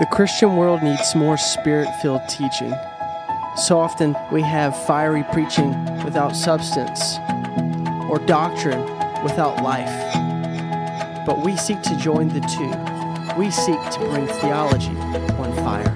The 0.00 0.06
Christian 0.06 0.56
world 0.56 0.82
needs 0.82 1.14
more 1.14 1.36
spirit 1.36 1.88
filled 2.02 2.28
teaching. 2.28 2.74
So 3.56 3.78
often 3.78 4.16
we 4.32 4.42
have 4.42 4.76
fiery 4.86 5.24
preaching 5.32 5.70
without 6.04 6.34
substance 6.34 7.18
or 8.10 8.18
doctrine 8.26 8.82
without 9.22 9.62
life. 9.62 9.94
But 11.24 11.44
we 11.44 11.56
seek 11.56 11.80
to 11.82 11.96
join 11.96 12.28
the 12.28 12.40
two. 12.40 13.38
We 13.38 13.50
seek 13.52 13.80
to 13.92 13.98
bring 14.10 14.26
theology 14.26 14.96
on 15.38 15.52
fire. 15.62 15.90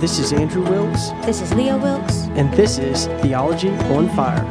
This 0.00 0.18
is 0.18 0.32
Andrew 0.32 0.64
Wilkes, 0.68 1.10
This 1.24 1.40
is 1.40 1.54
Leo 1.54 1.78
Wilkes. 1.78 2.24
and 2.34 2.52
this 2.54 2.78
is 2.78 3.06
Theology 3.22 3.70
on 3.94 4.08
Fire. 4.10 4.44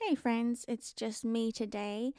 Hey, 0.00 0.14
friends, 0.14 0.64
it's 0.68 0.92
just 0.92 1.24
me 1.24 1.52
today. 1.52 2.12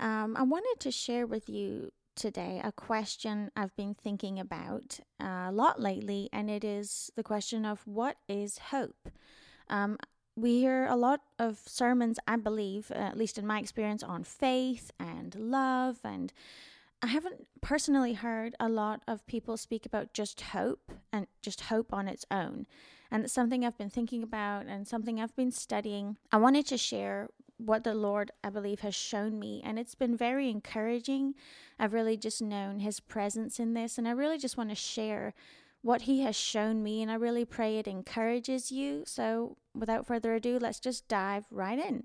Um, 0.00 0.36
I 0.36 0.42
wanted 0.42 0.76
to 0.80 0.90
share 0.90 1.26
with 1.26 1.48
you 1.48 1.92
today 2.14 2.60
a 2.62 2.72
question 2.72 3.50
I've 3.56 3.74
been 3.76 3.94
thinking 3.94 4.38
about 4.38 5.00
uh, 5.20 5.46
a 5.48 5.52
lot 5.52 5.80
lately, 5.80 6.28
and 6.32 6.50
it 6.50 6.64
is 6.64 7.10
the 7.16 7.22
question 7.22 7.64
of 7.64 7.86
what 7.86 8.16
is 8.28 8.58
hope? 8.58 9.08
Um, 9.68 9.98
we 10.36 10.58
hear 10.60 10.86
a 10.86 10.96
lot 10.96 11.20
of 11.38 11.58
sermons, 11.66 12.18
I 12.28 12.36
believe, 12.36 12.90
at 12.92 13.16
least 13.16 13.38
in 13.38 13.46
my 13.46 13.58
experience, 13.58 14.02
on 14.02 14.22
faith 14.22 14.92
and 15.00 15.34
love. 15.34 15.98
And 16.04 16.32
I 17.02 17.08
haven't 17.08 17.46
personally 17.60 18.14
heard 18.14 18.54
a 18.60 18.68
lot 18.68 19.02
of 19.08 19.26
people 19.26 19.56
speak 19.56 19.84
about 19.84 20.14
just 20.14 20.40
hope 20.40 20.92
and 21.12 21.26
just 21.42 21.62
hope 21.62 21.92
on 21.92 22.06
its 22.06 22.24
own. 22.30 22.66
And 23.10 23.24
it's 23.24 23.32
something 23.32 23.64
I've 23.64 23.78
been 23.78 23.90
thinking 23.90 24.22
about 24.22 24.66
and 24.66 24.86
something 24.86 25.20
I've 25.20 25.34
been 25.34 25.50
studying. 25.50 26.18
I 26.30 26.36
wanted 26.36 26.66
to 26.66 26.78
share 26.78 27.30
what 27.58 27.84
the 27.84 27.94
Lord, 27.94 28.30
I 28.42 28.50
believe, 28.50 28.80
has 28.80 28.94
shown 28.94 29.38
me. 29.38 29.60
And 29.64 29.78
it's 29.78 29.94
been 29.94 30.16
very 30.16 30.48
encouraging. 30.48 31.34
I've 31.78 31.92
really 31.92 32.16
just 32.16 32.40
known 32.40 32.80
His 32.80 33.00
presence 33.00 33.60
in 33.60 33.74
this. 33.74 33.98
And 33.98 34.08
I 34.08 34.12
really 34.12 34.38
just 34.38 34.56
want 34.56 34.70
to 34.70 34.76
share 34.76 35.34
what 35.82 36.02
He 36.02 36.22
has 36.22 36.36
shown 36.36 36.82
me. 36.82 37.02
And 37.02 37.10
I 37.10 37.14
really 37.14 37.44
pray 37.44 37.78
it 37.78 37.86
encourages 37.86 38.72
you. 38.72 39.02
So 39.06 39.56
without 39.74 40.06
further 40.06 40.34
ado, 40.34 40.58
let's 40.60 40.80
just 40.80 41.08
dive 41.08 41.44
right 41.50 41.78
in. 41.78 42.04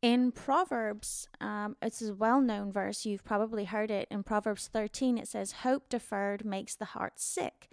In 0.00 0.32
Proverbs, 0.32 1.28
um, 1.40 1.76
it's 1.80 2.02
a 2.02 2.12
well 2.12 2.40
known 2.40 2.72
verse. 2.72 3.06
You've 3.06 3.24
probably 3.24 3.66
heard 3.66 3.90
it. 3.90 4.08
In 4.10 4.24
Proverbs 4.24 4.66
13, 4.66 5.16
it 5.16 5.28
says, 5.28 5.52
Hope 5.52 5.88
deferred 5.88 6.44
makes 6.44 6.74
the 6.74 6.86
heart 6.86 7.20
sick, 7.20 7.68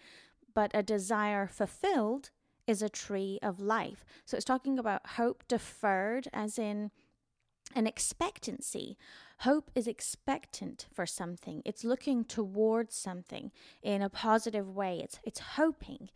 but 0.54 0.70
a 0.76 0.84
desire 0.84 1.48
fulfilled 1.48 2.30
is 2.70 2.84
a 2.84 2.88
tree 2.88 3.40
of 3.42 3.60
life. 3.60 4.06
So 4.26 4.38
it's 4.38 4.46
talking 4.46 4.78
about 4.78 5.16
hope 5.18 5.44
deferred, 5.48 6.28
as 6.32 6.60
in 6.60 6.92
an 7.74 7.88
expectancy. 7.88 8.96
Hope 9.40 9.72
is 9.74 9.88
expectant 9.88 10.86
for 10.94 11.08
something. 11.08 11.64
It's 11.66 11.84
looking 11.84 12.24
towards 12.24 12.96
something 12.96 13.52
in 13.82 14.04
a 14.04 14.10
positive 14.10 14.70
way. 14.70 15.02
It's 15.04 15.20
it's 15.24 15.40
hoping. 15.40 16.10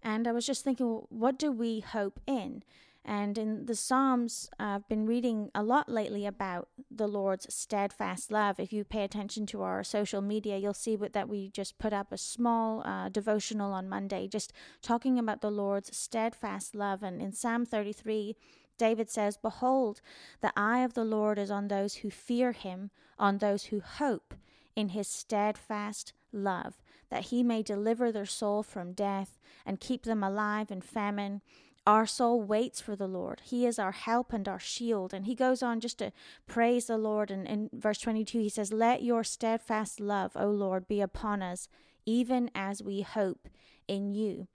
And 0.00 0.28
I 0.28 0.32
was 0.32 0.46
just 0.46 0.62
thinking, 0.62 0.86
well, 0.86 1.06
what 1.08 1.38
do 1.38 1.50
we 1.50 1.80
hope 1.80 2.20
in? 2.26 2.62
And 3.08 3.38
in 3.38 3.66
the 3.66 3.76
Psalms, 3.76 4.50
I've 4.58 4.88
been 4.88 5.06
reading 5.06 5.52
a 5.54 5.62
lot 5.62 5.88
lately 5.88 6.26
about 6.26 6.68
the 6.90 7.06
Lord's 7.06 7.46
steadfast 7.54 8.32
love. 8.32 8.58
If 8.58 8.72
you 8.72 8.82
pay 8.82 9.04
attention 9.04 9.46
to 9.46 9.62
our 9.62 9.84
social 9.84 10.20
media, 10.20 10.58
you'll 10.58 10.74
see 10.74 10.96
that 10.96 11.28
we 11.28 11.48
just 11.50 11.78
put 11.78 11.92
up 11.92 12.10
a 12.10 12.18
small 12.18 12.84
uh, 12.84 13.08
devotional 13.08 13.72
on 13.72 13.88
Monday, 13.88 14.26
just 14.26 14.52
talking 14.82 15.20
about 15.20 15.40
the 15.40 15.52
Lord's 15.52 15.96
steadfast 15.96 16.74
love. 16.74 17.04
And 17.04 17.22
in 17.22 17.30
Psalm 17.30 17.64
33, 17.64 18.34
David 18.76 19.08
says, 19.08 19.36
Behold, 19.36 20.00
the 20.40 20.52
eye 20.56 20.80
of 20.80 20.94
the 20.94 21.04
Lord 21.04 21.38
is 21.38 21.50
on 21.50 21.68
those 21.68 21.96
who 21.96 22.10
fear 22.10 22.50
him, 22.50 22.90
on 23.20 23.38
those 23.38 23.66
who 23.66 23.80
hope 23.80 24.34
in 24.74 24.88
his 24.90 25.06
steadfast 25.06 26.12
love, 26.32 26.82
that 27.08 27.26
he 27.26 27.44
may 27.44 27.62
deliver 27.62 28.10
their 28.10 28.26
soul 28.26 28.64
from 28.64 28.92
death 28.92 29.38
and 29.64 29.80
keep 29.80 30.02
them 30.02 30.24
alive 30.24 30.72
in 30.72 30.80
famine. 30.80 31.40
Our 31.86 32.06
soul 32.06 32.42
waits 32.42 32.80
for 32.80 32.96
the 32.96 33.06
Lord. 33.06 33.42
He 33.44 33.64
is 33.64 33.78
our 33.78 33.92
help 33.92 34.32
and 34.32 34.48
our 34.48 34.58
shield. 34.58 35.14
And 35.14 35.26
he 35.26 35.36
goes 35.36 35.62
on 35.62 35.78
just 35.78 35.98
to 35.98 36.12
praise 36.46 36.86
the 36.86 36.98
Lord. 36.98 37.30
And 37.30 37.46
in 37.46 37.70
verse 37.72 37.98
22, 37.98 38.40
he 38.40 38.48
says, 38.48 38.72
Let 38.72 39.02
your 39.02 39.22
steadfast 39.22 40.00
love, 40.00 40.32
O 40.34 40.48
Lord, 40.48 40.88
be 40.88 41.00
upon 41.00 41.42
us, 41.42 41.68
even 42.04 42.50
as 42.54 42.82
we 42.82 43.02
hope 43.02 43.48
in 43.86 44.12
you. 44.12 44.48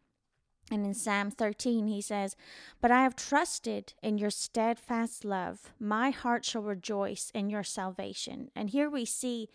And 0.69 0.85
in 0.85 0.93
Psalm 0.93 1.31
13, 1.31 1.87
he 1.87 2.01
says, 2.01 2.35
But 2.81 2.91
I 2.91 3.03
have 3.03 3.15
trusted 3.15 3.93
in 4.01 4.17
your 4.17 4.29
steadfast 4.29 5.23
love. 5.25 5.73
My 5.79 6.11
heart 6.11 6.45
shall 6.45 6.61
rejoice 6.61 7.31
in 7.33 7.49
your 7.49 7.63
salvation. 7.63 8.51
And 8.55 8.69
here 8.69 8.89
we 8.89 9.05
see 9.05 9.49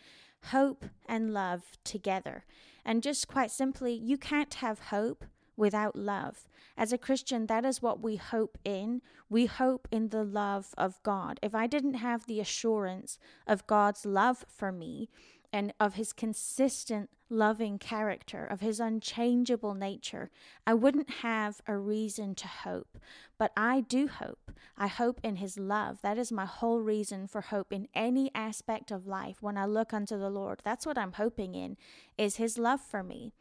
hope 0.44 0.86
and 1.06 1.32
love 1.32 1.62
together. 1.84 2.44
And 2.84 3.02
just 3.02 3.28
quite 3.28 3.50
simply, 3.50 3.92
you 3.92 4.16
can't 4.16 4.54
have 4.54 4.78
hope 4.78 5.24
without 5.56 5.96
love. 5.96 6.48
As 6.76 6.92
a 6.92 6.98
Christian, 6.98 7.46
that 7.46 7.64
is 7.64 7.80
what 7.80 8.02
we 8.02 8.16
hope 8.16 8.58
in. 8.64 9.02
We 9.30 9.46
hope 9.46 9.88
in 9.90 10.08
the 10.08 10.24
love 10.24 10.74
of 10.76 11.02
God. 11.02 11.40
If 11.42 11.54
I 11.54 11.66
didn't 11.66 11.94
have 11.94 12.26
the 12.26 12.40
assurance 12.40 13.18
of 13.46 13.66
God's 13.66 14.04
love 14.04 14.44
for 14.48 14.70
me, 14.70 15.08
and 15.52 15.72
of 15.80 15.94
his 15.94 16.12
consistent 16.12 17.08
loving 17.28 17.78
character, 17.78 18.44
of 18.44 18.60
his 18.60 18.78
unchangeable 18.78 19.74
nature, 19.74 20.30
I 20.66 20.74
wouldn't 20.74 21.10
have 21.22 21.60
a 21.66 21.76
reason 21.76 22.34
to 22.36 22.46
hope. 22.46 22.98
But 23.38 23.52
I 23.56 23.80
do 23.80 24.06
hope. 24.06 24.52
I 24.76 24.86
hope 24.86 25.20
in 25.22 25.36
his 25.36 25.58
love. 25.58 26.02
That 26.02 26.18
is 26.18 26.30
my 26.30 26.44
whole 26.44 26.80
reason 26.80 27.26
for 27.26 27.40
hope 27.40 27.72
in 27.72 27.88
any 27.94 28.30
aspect 28.34 28.90
of 28.90 29.06
life 29.06 29.38
when 29.40 29.56
I 29.56 29.64
look 29.64 29.92
unto 29.92 30.18
the 30.18 30.30
Lord. 30.30 30.60
That's 30.64 30.84
what 30.84 30.98
I'm 30.98 31.12
hoping 31.12 31.54
in, 31.54 31.76
is 32.18 32.36
his 32.36 32.58
love 32.58 32.80
for 32.80 33.02
me. 33.02 33.32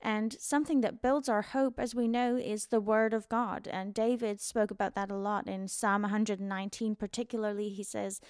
And 0.00 0.36
something 0.38 0.80
that 0.82 1.02
builds 1.02 1.28
our 1.28 1.42
hope, 1.42 1.80
as 1.80 1.94
we 1.94 2.06
know, 2.06 2.36
is 2.36 2.66
the 2.66 2.80
Word 2.80 3.12
of 3.12 3.28
God. 3.28 3.68
And 3.70 3.92
David 3.92 4.40
spoke 4.40 4.70
about 4.70 4.94
that 4.94 5.10
a 5.10 5.16
lot 5.16 5.48
in 5.48 5.66
Psalm 5.66 6.02
119, 6.02 6.94
particularly. 6.94 7.70
He 7.70 7.82
says, 7.82 8.20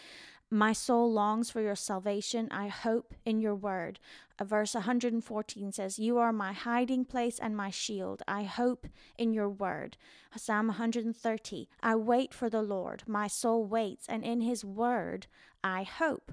My 0.50 0.72
soul 0.72 1.12
longs 1.12 1.50
for 1.50 1.60
your 1.60 1.76
salvation. 1.76 2.48
I 2.50 2.68
hope 2.68 3.14
in 3.26 3.40
your 3.40 3.54
word. 3.54 3.98
Verse 4.42 4.74
114 4.74 5.72
says, 5.72 5.98
You 5.98 6.16
are 6.18 6.32
my 6.32 6.52
hiding 6.52 7.04
place 7.04 7.38
and 7.38 7.56
my 7.56 7.70
shield. 7.70 8.22
I 8.26 8.44
hope 8.44 8.86
in 9.18 9.34
your 9.34 9.50
word. 9.50 9.98
Psalm 10.36 10.68
130, 10.68 11.68
I 11.82 11.96
wait 11.96 12.32
for 12.32 12.48
the 12.48 12.62
Lord. 12.62 13.02
My 13.06 13.26
soul 13.26 13.64
waits, 13.64 14.06
and 14.08 14.24
in 14.24 14.40
his 14.40 14.64
word 14.64 15.26
I 15.62 15.82
hope. 15.82 16.32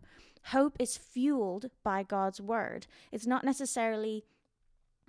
Hope 0.49 0.77
is 0.79 0.95
fueled 0.95 1.71
by 1.83 2.03
God's 2.03 2.39
word. 2.39 2.85
It's 3.11 3.25
not 3.25 3.43
necessarily 3.43 4.23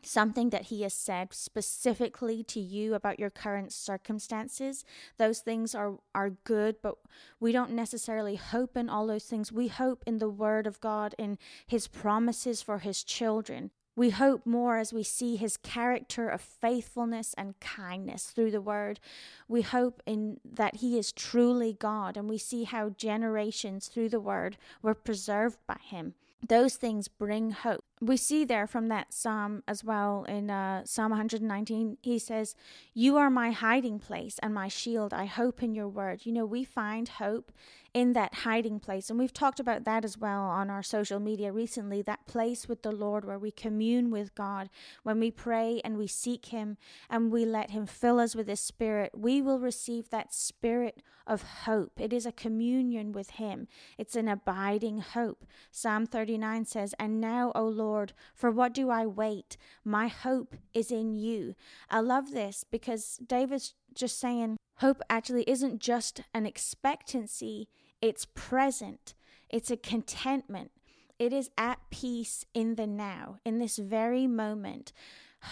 something 0.07 0.51
that 0.51 0.67
he 0.67 0.83
has 0.83 0.95
said 0.95 1.33
specifically 1.33 2.43
to 2.43 2.61
you 2.61 2.95
about 2.95 3.19
your 3.19 3.31
current 3.31 3.73
circumstances 3.73 4.85
those 5.19 5.41
things 5.41 5.75
are 5.75 5.99
are 6.15 6.31
good 6.45 6.77
but 6.83 6.97
we 7.41 7.53
don't 7.53 7.73
necessarily 7.73 8.37
hope 8.37 8.77
in 8.77 8.89
all 8.89 9.07
those 9.07 9.25
things 9.25 9.53
we 9.53 9.69
hope 9.69 10.03
in 10.07 10.19
the 10.19 10.29
word 10.29 10.67
of 10.67 10.81
god 10.81 11.15
in 11.19 11.39
his 11.67 11.89
promises 11.89 12.63
for 12.63 12.79
his 12.79 13.03
children 13.03 13.71
we 13.97 14.11
hope 14.11 14.45
more 14.45 14.77
as 14.77 14.93
we 14.93 15.03
see 15.03 15.37
his 15.37 15.57
character 15.57 16.29
of 16.29 16.43
faithfulness 16.43 17.35
and 17.39 17.59
kindness 17.61 18.27
through 18.27 18.51
the 18.51 18.61
word. 18.61 19.01
We 19.49 19.63
hope 19.63 20.03
in 20.05 20.39
that 20.45 20.77
he 20.77 20.99
is 20.99 21.13
truly 21.13 21.73
God 21.73 22.19
and 22.19 22.29
we 22.29 22.37
see 22.37 22.65
how 22.65 22.91
generations 22.91 23.89
through 23.89 24.11
the 24.11 24.21
word 24.21 24.59
were 24.83 24.95
preserved 24.95 25.59
by 25.67 25.79
him. 25.83 26.13
Those 26.49 26.77
things 26.77 27.09
bring 27.09 27.51
hope. 27.51 27.85
We 28.01 28.17
see 28.17 28.45
there 28.45 28.67
from 28.67 28.89
that 28.89 29.13
psalm 29.13 29.63
as 29.67 29.83
well 29.83 30.25
in 30.25 30.51
uh, 30.51 30.85
Psalm 30.85 31.11
119, 31.11 31.99
he 32.03 32.19
says, 32.19 32.55
You 32.95 33.17
are 33.17 33.31
my 33.31 33.51
hiding 33.51 33.99
place 33.99 34.39
and 34.43 34.53
my 34.53 34.69
shield. 34.69 35.15
I 35.15 35.25
hope 35.25 35.63
in 35.63 35.75
your 35.75 35.89
word. 35.89 36.25
You 36.25 36.33
know, 36.33 36.45
we 36.45 36.63
find 36.63 37.09
hope 37.09 37.53
in 37.97 38.13
that 38.13 38.35
hiding 38.35 38.79
place. 38.79 39.09
And 39.09 39.19
we've 39.19 39.33
talked 39.33 39.59
about 39.59 39.85
that 39.85 40.05
as 40.05 40.19
well 40.19 40.43
on 40.43 40.69
our 40.69 40.83
social 40.83 41.19
media 41.19 41.51
recently 41.51 42.03
that 42.03 42.27
place 42.27 42.69
with 42.69 42.83
the 42.83 42.93
Lord 42.93 43.25
where 43.25 43.39
we 43.39 43.51
commune 43.51 44.11
with 44.11 44.35
God, 44.35 44.69
when 45.03 45.19
we 45.19 45.31
pray 45.31 45.81
and 45.83 45.97
we 45.97 46.07
seek 46.07 46.45
Him 46.47 46.77
and 47.09 47.33
we 47.33 47.47
let 47.47 47.71
Him 47.71 47.87
fill 47.87 48.21
us 48.21 48.37
with 48.37 48.49
His 48.49 48.61
Spirit, 48.61 49.13
we 49.17 49.41
will 49.41 49.59
receive 49.59 50.11
that 50.11 50.35
spirit 50.35 51.03
of 51.27 51.43
hope. 51.65 51.99
It 51.99 52.13
is 52.13 52.27
a 52.27 52.33
communion 52.33 53.13
with 53.13 53.31
Him, 53.31 53.67
it's 53.97 54.15
an 54.15 54.29
abiding 54.29 54.99
hope. 54.99 55.47
Psalm 55.71 56.05
39 56.05 56.67
says, 56.67 56.95
And 56.99 57.19
now, 57.19 57.51
O 57.55 57.65
Lord, 57.67 58.13
for 58.35 58.51
what 58.51 58.75
do 58.75 58.91
I 58.91 59.07
wait? 59.07 59.57
My 59.87 60.09
hope 60.09 60.55
is 60.75 60.91
in 60.91 61.15
you. 61.15 61.55
I 61.89 62.01
love 62.01 62.33
this 62.33 62.63
because 62.63 63.19
David's 63.27 63.73
just 63.95 64.21
saying, 64.21 64.59
Hope 64.81 65.01
actually 65.09 65.45
isn't 65.45 65.81
just 65.81 66.21
an 66.35 66.45
expectancy, 66.45 67.69
it's 68.09 68.27
present, 68.51 69.15
it's 69.57 69.71
a 69.71 69.77
contentment, 69.93 70.71
it 71.19 71.33
is 71.33 71.51
at 71.57 71.79
peace 71.91 72.45
in 72.55 72.77
the 72.77 72.87
now, 72.87 73.25
in 73.45 73.59
this 73.59 73.77
very 73.79 74.27
moment. 74.27 74.93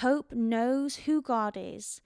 Hope 0.04 0.32
knows 0.32 0.96
who 1.06 1.20
God 1.20 1.54
is. 1.56 2.00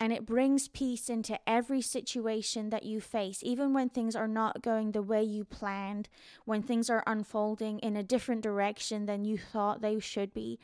and 0.00 0.12
it 0.12 0.24
brings 0.26 0.68
peace 0.68 1.08
into 1.10 1.38
every 1.46 1.80
situation 1.82 2.70
that 2.70 2.84
you 2.84 3.00
face, 3.00 3.40
even 3.42 3.72
when 3.72 3.88
things 3.88 4.14
are 4.14 4.28
not 4.28 4.62
going 4.62 4.92
the 4.92 5.02
way 5.02 5.22
you 5.22 5.44
planned, 5.44 6.08
when 6.44 6.62
things 6.62 6.88
are 6.88 7.02
unfolding 7.06 7.78
in 7.80 7.96
a 7.96 8.02
different 8.02 8.42
direction 8.42 9.06
than 9.06 9.24
you 9.24 9.36
thought 9.36 9.80
they 9.80 9.98
should 9.98 10.32
be. 10.32 10.58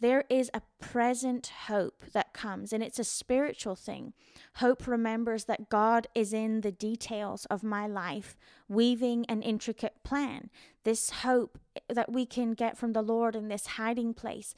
There 0.00 0.24
is 0.28 0.50
a 0.52 0.62
present 0.80 1.50
hope 1.66 2.02
that 2.12 2.32
comes, 2.34 2.72
and 2.72 2.82
it's 2.82 2.98
a 2.98 3.04
spiritual 3.04 3.76
thing. 3.76 4.12
Hope 4.56 4.86
remembers 4.86 5.44
that 5.44 5.68
God 5.68 6.06
is 6.14 6.32
in 6.32 6.60
the 6.60 6.72
details 6.72 7.46
of 7.46 7.62
my 7.62 7.86
life, 7.86 8.36
weaving 8.68 9.24
an 9.26 9.42
intricate 9.42 10.02
plan. 10.02 10.50
This 10.82 11.10
hope 11.10 11.58
that 11.88 12.12
we 12.12 12.26
can 12.26 12.54
get 12.54 12.76
from 12.76 12.92
the 12.92 13.02
Lord 13.02 13.34
in 13.36 13.48
this 13.48 13.66
hiding 13.66 14.14
place 14.14 14.54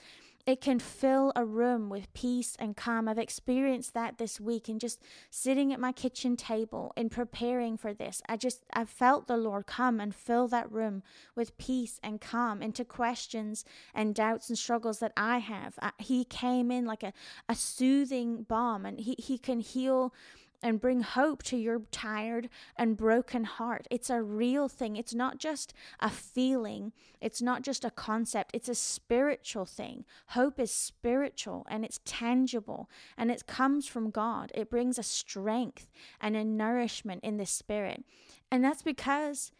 it 0.47 0.61
can 0.61 0.79
fill 0.79 1.33
a 1.35 1.45
room 1.45 1.89
with 1.89 2.13
peace 2.15 2.57
and 2.61 2.77
calm. 2.77 3.09
I've 3.09 3.19
experienced 3.19 3.95
that 3.95 4.17
this 4.17 4.41
week 4.41 4.69
and 4.69 4.81
just 4.81 5.03
sitting 5.29 5.73
at 5.73 5.81
my 5.81 5.91
kitchen 5.91 6.37
table 6.37 6.93
and 6.97 7.11
preparing 7.11 7.77
for 7.77 7.93
this. 7.93 8.23
I 8.29 8.37
just, 8.37 8.65
I 8.73 8.85
felt 8.85 9.27
the 9.27 9.37
Lord 9.37 9.67
come 9.67 9.99
and 9.99 10.15
fill 10.15 10.47
that 10.49 10.71
room 10.71 11.03
with 11.35 11.59
peace 11.59 11.99
and 12.01 12.21
calm 12.21 12.63
into 12.63 12.85
questions 12.85 13.65
and 13.93 14.15
doubts 14.15 14.49
and 14.49 14.57
struggles 14.57 15.01
that 15.01 15.13
I 15.17 15.39
have. 15.39 15.75
I, 15.83 15.91
he 15.99 16.25
came 16.25 16.71
in 16.71 16.87
like 16.87 17.03
a, 17.03 17.13
a 17.49 17.57
soothing 17.57 18.45
balm 18.45 18.87
and 18.87 19.01
he, 19.01 19.17
he 19.19 19.39
can 19.39 19.59
heal 19.59 20.15
and 20.63 20.81
bring 20.81 21.01
hope 21.01 21.43
to 21.45 21.57
your 21.57 21.83
tired 21.91 22.49
and 22.77 22.97
broken 22.97 23.45
heart. 23.45 23.87
It's 23.91 24.11
a 24.11 24.23
real 24.23 24.69
thing. 24.69 24.97
It's 24.97 25.15
not 25.15 25.39
just 25.39 25.73
a 26.01 26.11
feeling, 26.11 26.93
it's 27.21 27.43
not 27.43 27.63
just 27.63 27.85
a 27.85 27.91
concept, 27.91 28.53
it's 28.55 28.69
a 28.69 28.75
spiritual 28.75 29.67
thing. 29.67 30.05
Hope 30.29 30.59
is 30.59 30.71
spiritual 30.71 31.67
and 31.69 31.85
it's 31.85 32.01
tangible 32.05 32.89
and 33.17 33.31
it 33.31 33.47
comes 33.47 33.87
from 33.87 34.11
God. 34.11 34.53
It 34.55 34.71
brings 34.71 34.99
a 34.99 35.03
strength 35.03 35.89
and 36.21 36.37
a 36.37 36.45
nourishment 36.45 37.23
in 37.25 37.37
the 37.37 37.47
spirit. 37.47 38.05
And 38.51 38.65
that's 38.65 38.83
because 38.83 39.53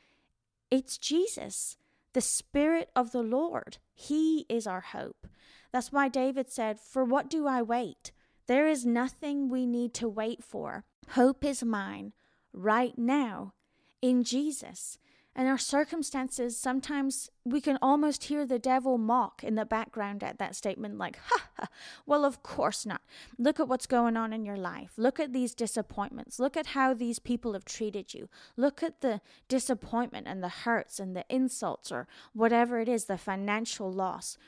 it's 0.71 0.99
Jesus, 0.99 1.77
the 2.13 2.21
Spirit 2.21 2.91
of 2.97 3.13
the 3.13 3.23
Lord. 3.23 3.79
He 3.95 4.47
is 4.49 4.67
our 4.67 4.81
hope. 4.81 5.27
That's 5.73 5.93
why 5.93 6.09
David 6.09 6.51
said, 6.51 6.81
For 6.81 7.05
what 7.05 7.31
do 7.31 7.47
I 7.47 7.63
wait? 7.63 8.13
There 8.47 8.69
is 8.69 8.87
nothing 8.87 9.49
we 9.49 9.67
need 9.67 9.95
to 9.95 10.09
wait 10.09 10.43
for. 10.43 10.85
Hope 11.11 11.45
is 11.45 11.65
mine 11.65 12.13
right 12.53 12.97
now 12.97 13.55
in 14.01 14.25
Jesus. 14.25 14.99
And 15.39 15.49
our 15.49 15.59
circumstances, 15.59 16.57
sometimes 16.57 17.31
we 17.45 17.61
can 17.61 17.79
almost 17.83 18.25
hear 18.25 18.47
the 18.47 18.59
devil 18.59 18.97
mock 18.97 19.45
in 19.45 19.55
the 19.55 19.67
background 19.67 20.25
at 20.25 20.39
that 20.39 20.57
statement, 20.57 20.97
like, 20.97 21.19
ha 21.19 21.49
ha, 21.59 21.69
well, 22.07 22.25
of 22.25 22.43
course 22.43 22.87
not. 22.87 23.03
Look 23.37 23.61
at 23.61 23.69
what's 23.69 23.87
going 23.87 24.17
on 24.17 24.33
in 24.33 24.47
your 24.47 24.57
life. 24.57 24.93
Look 24.97 25.21
at 25.21 25.35
these 25.35 25.55
disappointments. 25.55 26.41
Look 26.41 26.57
at 26.57 26.69
how 26.69 26.95
these 26.95 27.19
people 27.19 27.53
have 27.53 27.67
treated 27.67 28.15
you. 28.15 28.31
Look 28.57 28.83
at 28.83 29.03
the 29.03 29.21
disappointment 29.47 30.27
and 30.27 30.43
the 30.43 30.49
hurts 30.49 30.99
and 30.99 31.15
the 31.15 31.27
insults 31.29 31.93
or 31.93 32.09
whatever 32.33 32.81
it 32.81 32.89
is, 32.89 33.05
the 33.05 33.19
financial 33.19 33.93
loss. 33.93 34.39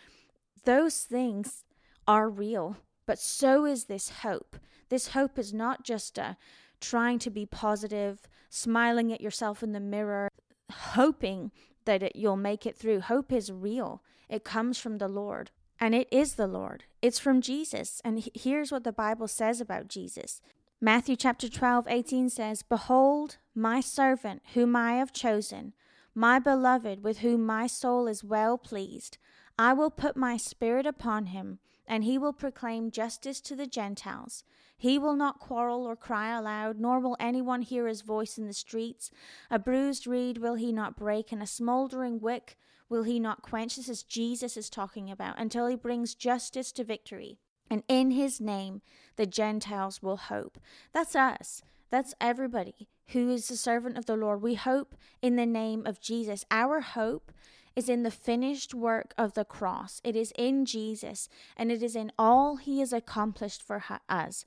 Those 0.65 1.03
things 1.03 1.65
are 2.07 2.31
real. 2.31 2.79
But 3.09 3.19
so 3.19 3.65
is 3.65 3.85
this 3.85 4.11
hope. 4.21 4.59
This 4.91 5.09
hope 5.09 5.39
is 5.39 5.55
not 5.55 5.83
just 5.83 6.19
a 6.19 6.37
trying 6.79 7.19
to 7.21 7.31
be 7.31 7.47
positive, 7.47 8.29
smiling 8.51 9.11
at 9.15 9.23
yourself 9.23 9.63
in 9.63 9.73
the 9.73 9.81
mirror, 9.81 10.29
hoping 10.71 11.51
that 11.87 12.03
it, 12.03 12.17
you'll 12.17 12.37
make 12.37 12.67
it 12.67 12.77
through. 12.77 13.01
Hope 13.01 13.33
is 13.33 13.51
real. 13.51 14.03
It 14.29 14.45
comes 14.45 14.79
from 14.79 14.99
the 14.99 15.09
Lord. 15.09 15.51
And 15.81 15.95
it 15.95 16.07
is 16.11 16.35
the 16.35 16.47
Lord. 16.47 16.85
It's 17.01 17.19
from 17.19 17.41
Jesus. 17.41 18.03
And 18.05 18.29
here's 18.35 18.71
what 18.71 18.85
the 18.85 18.93
Bible 18.93 19.27
says 19.27 19.59
about 19.59 19.89
Jesus. 19.89 20.43
Matthew 20.79 21.17
chapter 21.17 21.49
12, 21.49 21.87
18 21.89 22.29
says, 22.29 22.63
Behold, 22.63 23.39
my 23.55 23.81
servant, 23.81 24.43
whom 24.53 24.77
I 24.77 24.93
have 24.97 25.15
chosen, 25.15 25.73
my 26.15 26.39
beloved, 26.39 27.03
with 27.03 27.21
whom 27.21 27.47
my 27.47 27.69
soul 27.69 28.07
is 28.07 28.23
well 28.23 28.59
pleased. 28.59 29.17
I 29.59 29.73
will 29.73 29.91
put 29.91 30.15
my 30.15 30.37
spirit 30.37 30.85
upon 30.85 31.27
him 31.27 31.59
and 31.89 32.05
he 32.05 32.19
will 32.19 32.33
proclaim 32.33 32.93
justice 32.93 33.41
to 33.41 33.57
the 33.57 33.67
Gentiles. 33.67 34.45
He 34.77 34.99
will 34.99 35.17
not 35.17 35.41
quarrel 35.41 35.85
or 35.85 35.97
cry 35.97 36.37
aloud, 36.37 36.79
nor 36.79 37.01
will 37.01 37.17
anyone 37.19 37.63
hear 37.63 37.89
his 37.89 38.03
voice 38.03 38.39
in 38.39 38.47
the 38.47 38.53
streets. 38.53 39.11
A 39.51 39.59
bruised 39.59 40.07
reed 40.07 40.39
will 40.39 40.55
he 40.55 40.71
not 40.71 40.97
break, 40.97 41.33
and 41.33 41.43
a 41.43 41.47
smoldering 41.47 42.21
wick 42.21 42.57
will 42.89 43.03
he 43.03 43.19
not 43.19 43.43
quench. 43.43 43.75
This 43.75 43.89
is 43.89 44.05
Jesus 44.05 44.57
is 44.57 44.71
talking 44.71 45.11
about, 45.11 45.39
until 45.39 45.67
he 45.67 45.75
brings 45.75 46.15
justice 46.15 46.71
to 46.73 46.85
victory. 46.85 47.39
And 47.71 47.83
in 47.89 48.13
his 48.13 48.41
name, 48.41 48.83
the 49.17 49.27
Gentiles 49.27 50.01
will 50.01 50.17
hope. 50.17 50.59
That's 50.93 51.17
us. 51.17 51.63
That's 51.91 52.15
everybody 52.21 52.89
who 53.09 53.31
is 53.31 53.49
the 53.49 53.57
servant 53.57 53.97
of 53.99 54.07
the 54.07 54.17
Lord. 54.17 54.43
We 54.43 54.55
hope 54.55 54.95
in 55.23 55.37
the 55.37 55.47
name 55.47 55.87
of 55.87 56.01
Jesus. 56.01 56.45
Our 56.51 56.81
hope 56.81 57.33
is 57.79 57.89
in 57.89 58.03
the 58.03 58.11
finished 58.11 58.75
work 58.75 59.15
of 59.17 59.35
the 59.35 59.45
cross. 59.45 60.01
It 60.03 60.17
is 60.17 60.33
in 60.37 60.65
Jesus, 60.65 61.29
and 61.57 61.71
it 61.71 61.81
is 61.81 61.95
in 61.95 62.11
all 62.19 62.57
he 62.57 62.81
has 62.81 62.93
accomplished 62.93 63.63
for 63.63 63.85
us. 64.09 64.45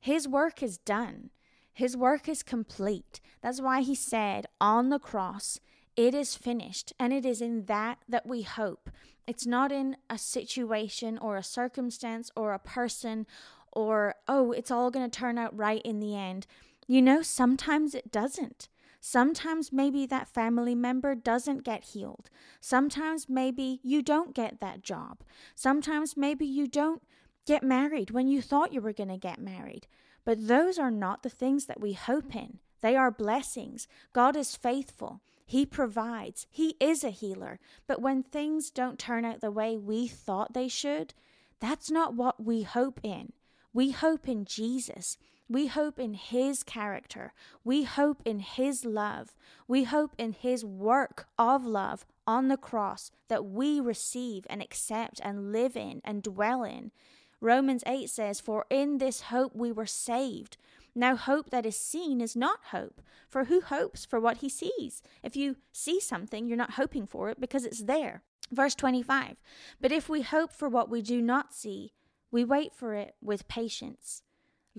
His 0.00 0.26
work 0.26 0.62
is 0.62 0.78
done. 0.78 1.28
His 1.74 1.94
work 1.94 2.26
is 2.26 2.42
complete. 2.42 3.20
That's 3.42 3.60
why 3.60 3.82
he 3.82 3.94
said 3.94 4.46
on 4.62 4.88
the 4.88 4.98
cross, 4.98 5.60
it 5.94 6.14
is 6.14 6.34
finished. 6.34 6.94
And 6.98 7.12
it 7.12 7.26
is 7.26 7.42
in 7.42 7.66
that 7.66 7.98
that 8.08 8.26
we 8.26 8.42
hope. 8.42 8.88
It's 9.26 9.46
not 9.46 9.70
in 9.70 9.98
a 10.08 10.16
situation 10.16 11.18
or 11.18 11.36
a 11.36 11.42
circumstance 11.42 12.30
or 12.34 12.54
a 12.54 12.58
person 12.58 13.26
or, 13.72 14.14
oh, 14.26 14.52
it's 14.52 14.70
all 14.70 14.90
going 14.90 15.08
to 15.08 15.18
turn 15.18 15.36
out 15.36 15.56
right 15.56 15.82
in 15.82 16.00
the 16.00 16.16
end. 16.16 16.46
You 16.86 17.02
know, 17.02 17.20
sometimes 17.20 17.94
it 17.94 18.10
doesn't. 18.10 18.68
Sometimes 19.00 19.72
maybe 19.72 20.04
that 20.06 20.28
family 20.28 20.74
member 20.74 21.14
doesn't 21.14 21.64
get 21.64 21.84
healed. 21.84 22.28
Sometimes 22.60 23.28
maybe 23.28 23.80
you 23.82 24.02
don't 24.02 24.34
get 24.34 24.60
that 24.60 24.82
job. 24.82 25.22
Sometimes 25.54 26.16
maybe 26.16 26.44
you 26.44 26.66
don't 26.66 27.02
get 27.46 27.62
married 27.62 28.10
when 28.10 28.28
you 28.28 28.42
thought 28.42 28.72
you 28.74 28.80
were 28.80 28.92
going 28.92 29.08
to 29.08 29.16
get 29.16 29.40
married. 29.40 29.86
But 30.24 30.46
those 30.48 30.78
are 30.78 30.90
not 30.90 31.22
the 31.22 31.30
things 31.30 31.64
that 31.66 31.80
we 31.80 31.94
hope 31.94 32.36
in. 32.36 32.58
They 32.82 32.94
are 32.94 33.10
blessings. 33.10 33.88
God 34.12 34.36
is 34.36 34.54
faithful. 34.54 35.22
He 35.46 35.66
provides. 35.66 36.46
He 36.50 36.76
is 36.78 37.02
a 37.02 37.10
healer. 37.10 37.58
But 37.86 38.00
when 38.00 38.22
things 38.22 38.70
don't 38.70 38.98
turn 38.98 39.24
out 39.24 39.40
the 39.40 39.50
way 39.50 39.76
we 39.76 40.06
thought 40.06 40.54
they 40.54 40.68
should, 40.68 41.14
that's 41.58 41.90
not 41.90 42.14
what 42.14 42.44
we 42.44 42.62
hope 42.62 43.00
in. 43.02 43.32
We 43.72 43.90
hope 43.90 44.28
in 44.28 44.44
Jesus. 44.44 45.18
We 45.50 45.66
hope 45.66 45.98
in 45.98 46.14
His 46.14 46.62
character. 46.62 47.32
We 47.64 47.82
hope 47.82 48.22
in 48.24 48.38
His 48.38 48.84
love. 48.84 49.34
We 49.66 49.82
hope 49.82 50.14
in 50.16 50.32
His 50.32 50.64
work 50.64 51.26
of 51.36 51.66
love 51.66 52.06
on 52.24 52.46
the 52.46 52.56
cross 52.56 53.10
that 53.26 53.44
we 53.44 53.80
receive 53.80 54.46
and 54.48 54.62
accept 54.62 55.20
and 55.24 55.50
live 55.50 55.76
in 55.76 56.02
and 56.04 56.22
dwell 56.22 56.62
in. 56.62 56.92
Romans 57.40 57.82
8 57.84 58.08
says, 58.08 58.38
For 58.38 58.64
in 58.70 58.98
this 58.98 59.22
hope 59.22 59.56
we 59.56 59.72
were 59.72 59.86
saved. 59.86 60.56
Now, 60.94 61.16
hope 61.16 61.50
that 61.50 61.66
is 61.66 61.76
seen 61.76 62.20
is 62.20 62.36
not 62.36 62.60
hope, 62.70 63.02
for 63.28 63.46
who 63.46 63.60
hopes 63.60 64.04
for 64.04 64.20
what 64.20 64.36
he 64.36 64.48
sees? 64.48 65.02
If 65.20 65.34
you 65.34 65.56
see 65.72 65.98
something, 65.98 66.46
you're 66.46 66.56
not 66.56 66.74
hoping 66.74 67.08
for 67.08 67.28
it 67.28 67.40
because 67.40 67.64
it's 67.64 67.82
there. 67.82 68.22
Verse 68.52 68.76
25 68.76 69.34
But 69.80 69.90
if 69.90 70.08
we 70.08 70.22
hope 70.22 70.52
for 70.52 70.68
what 70.68 70.88
we 70.88 71.02
do 71.02 71.20
not 71.20 71.52
see, 71.52 71.92
we 72.30 72.44
wait 72.44 72.72
for 72.72 72.94
it 72.94 73.16
with 73.20 73.48
patience. 73.48 74.22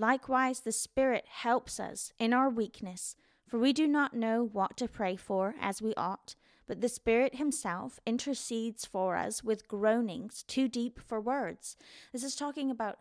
Likewise, 0.02 0.62
the 0.62 0.72
Spirit 0.72 1.26
helps 1.28 1.80
us 1.80 2.12
in 2.18 2.34
our 2.34 2.50
weakness, 2.50 3.16
for 3.46 3.60
we 3.60 3.72
do 3.72 3.88
not 3.88 4.16
know 4.16 4.44
what 4.44 4.76
to 4.78 4.88
pray 4.88 5.16
for 5.16 5.54
as 5.62 5.80
we 5.80 5.94
ought, 5.94 6.34
but 6.66 6.82
the 6.82 6.90
Spirit 6.90 7.36
Himself 7.36 8.00
intercedes 8.04 8.84
for 8.84 9.16
us 9.16 9.44
with 9.44 9.68
groanings 9.68 10.42
too 10.48 10.68
deep 10.68 11.00
for 11.00 11.22
words. 11.22 11.78
This 12.12 12.24
is 12.24 12.36
talking 12.36 12.72
about 12.72 12.98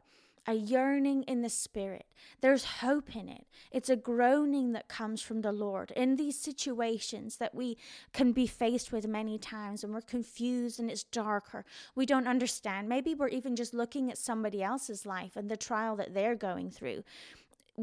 a 0.47 0.55
yearning 0.55 1.23
in 1.25 1.43
the 1.43 1.49
spirit. 1.49 2.07
There's 2.41 2.65
hope 2.65 3.15
in 3.15 3.29
it. 3.29 3.47
It's 3.71 3.91
a 3.91 3.97
groaning 3.97 4.73
that 4.73 4.89
comes 4.89 5.23
from 5.23 5.43
the 5.43 5.53
Lord 5.53 5.91
in 5.93 6.17
these 6.17 6.39
situations 6.39 7.37
that 7.37 7.55
we 7.55 7.77
can 8.13 8.33
be 8.33 8.47
faced 8.47 8.93
with 8.93 9.07
many 9.07 9.39
times 9.39 9.85
and 9.85 9.93
we're 9.93 10.01
confused 10.01 10.81
and 10.81 10.91
it's 10.91 11.05
darker. 11.05 11.65
We 11.95 12.07
don't 12.07 12.27
understand. 12.27 12.89
Maybe 12.89 13.15
we're 13.15 13.29
even 13.29 13.57
just 13.57 13.75
looking 13.75 14.11
at 14.11 14.19
somebody 14.19 14.63
else's 14.63 15.07
life 15.07 15.37
and 15.37 15.51
the 15.51 15.57
trial 15.57 15.97
that 15.97 16.15
they're 16.15 16.35
going 16.35 16.71
through 16.71 17.05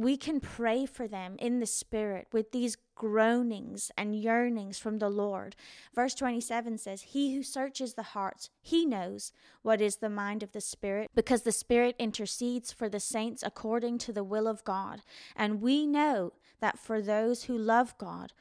we 0.04 0.18
can 0.18 0.39
pray 0.39 0.86
for 0.86 1.08
them 1.08 1.36
in 1.39 1.60
the 1.60 1.66
Spirit 1.66 2.27
with 2.32 2.51
these 2.51 2.77
groanings 2.96 3.92
and 3.98 4.16
yearnings 4.16 4.80
from 4.80 5.00
the 5.00 5.10
Lord. 5.10 5.56
Verse 5.94 6.13
27 6.16 6.77
says, 6.77 7.01
He 7.01 7.36
who 7.36 7.44
searches 7.44 7.94
the 7.94 8.04
hearts, 8.04 8.50
he 8.62 8.86
knows 8.86 9.32
what 9.62 9.82
is 9.82 9.98
the 9.98 10.10
mind 10.10 10.44
of 10.44 10.51
the 10.51 10.62
Spirit, 10.62 11.12
because 11.16 11.44
the 11.44 11.51
Spirit 11.51 11.96
intercedes 12.00 12.72
for 12.72 12.89
the 12.89 13.00
saints 13.00 13.44
according 13.46 13.98
to 14.00 14.13
the 14.13 14.24
will 14.24 14.48
of 14.48 14.63
God. 14.63 15.01
And 15.36 15.62
we 15.62 15.86
know 15.86 16.34
that 16.60 16.80
for 16.80 17.01
those 17.01 17.44
who 17.44 17.58
love 17.58 17.98
God, 17.98 18.34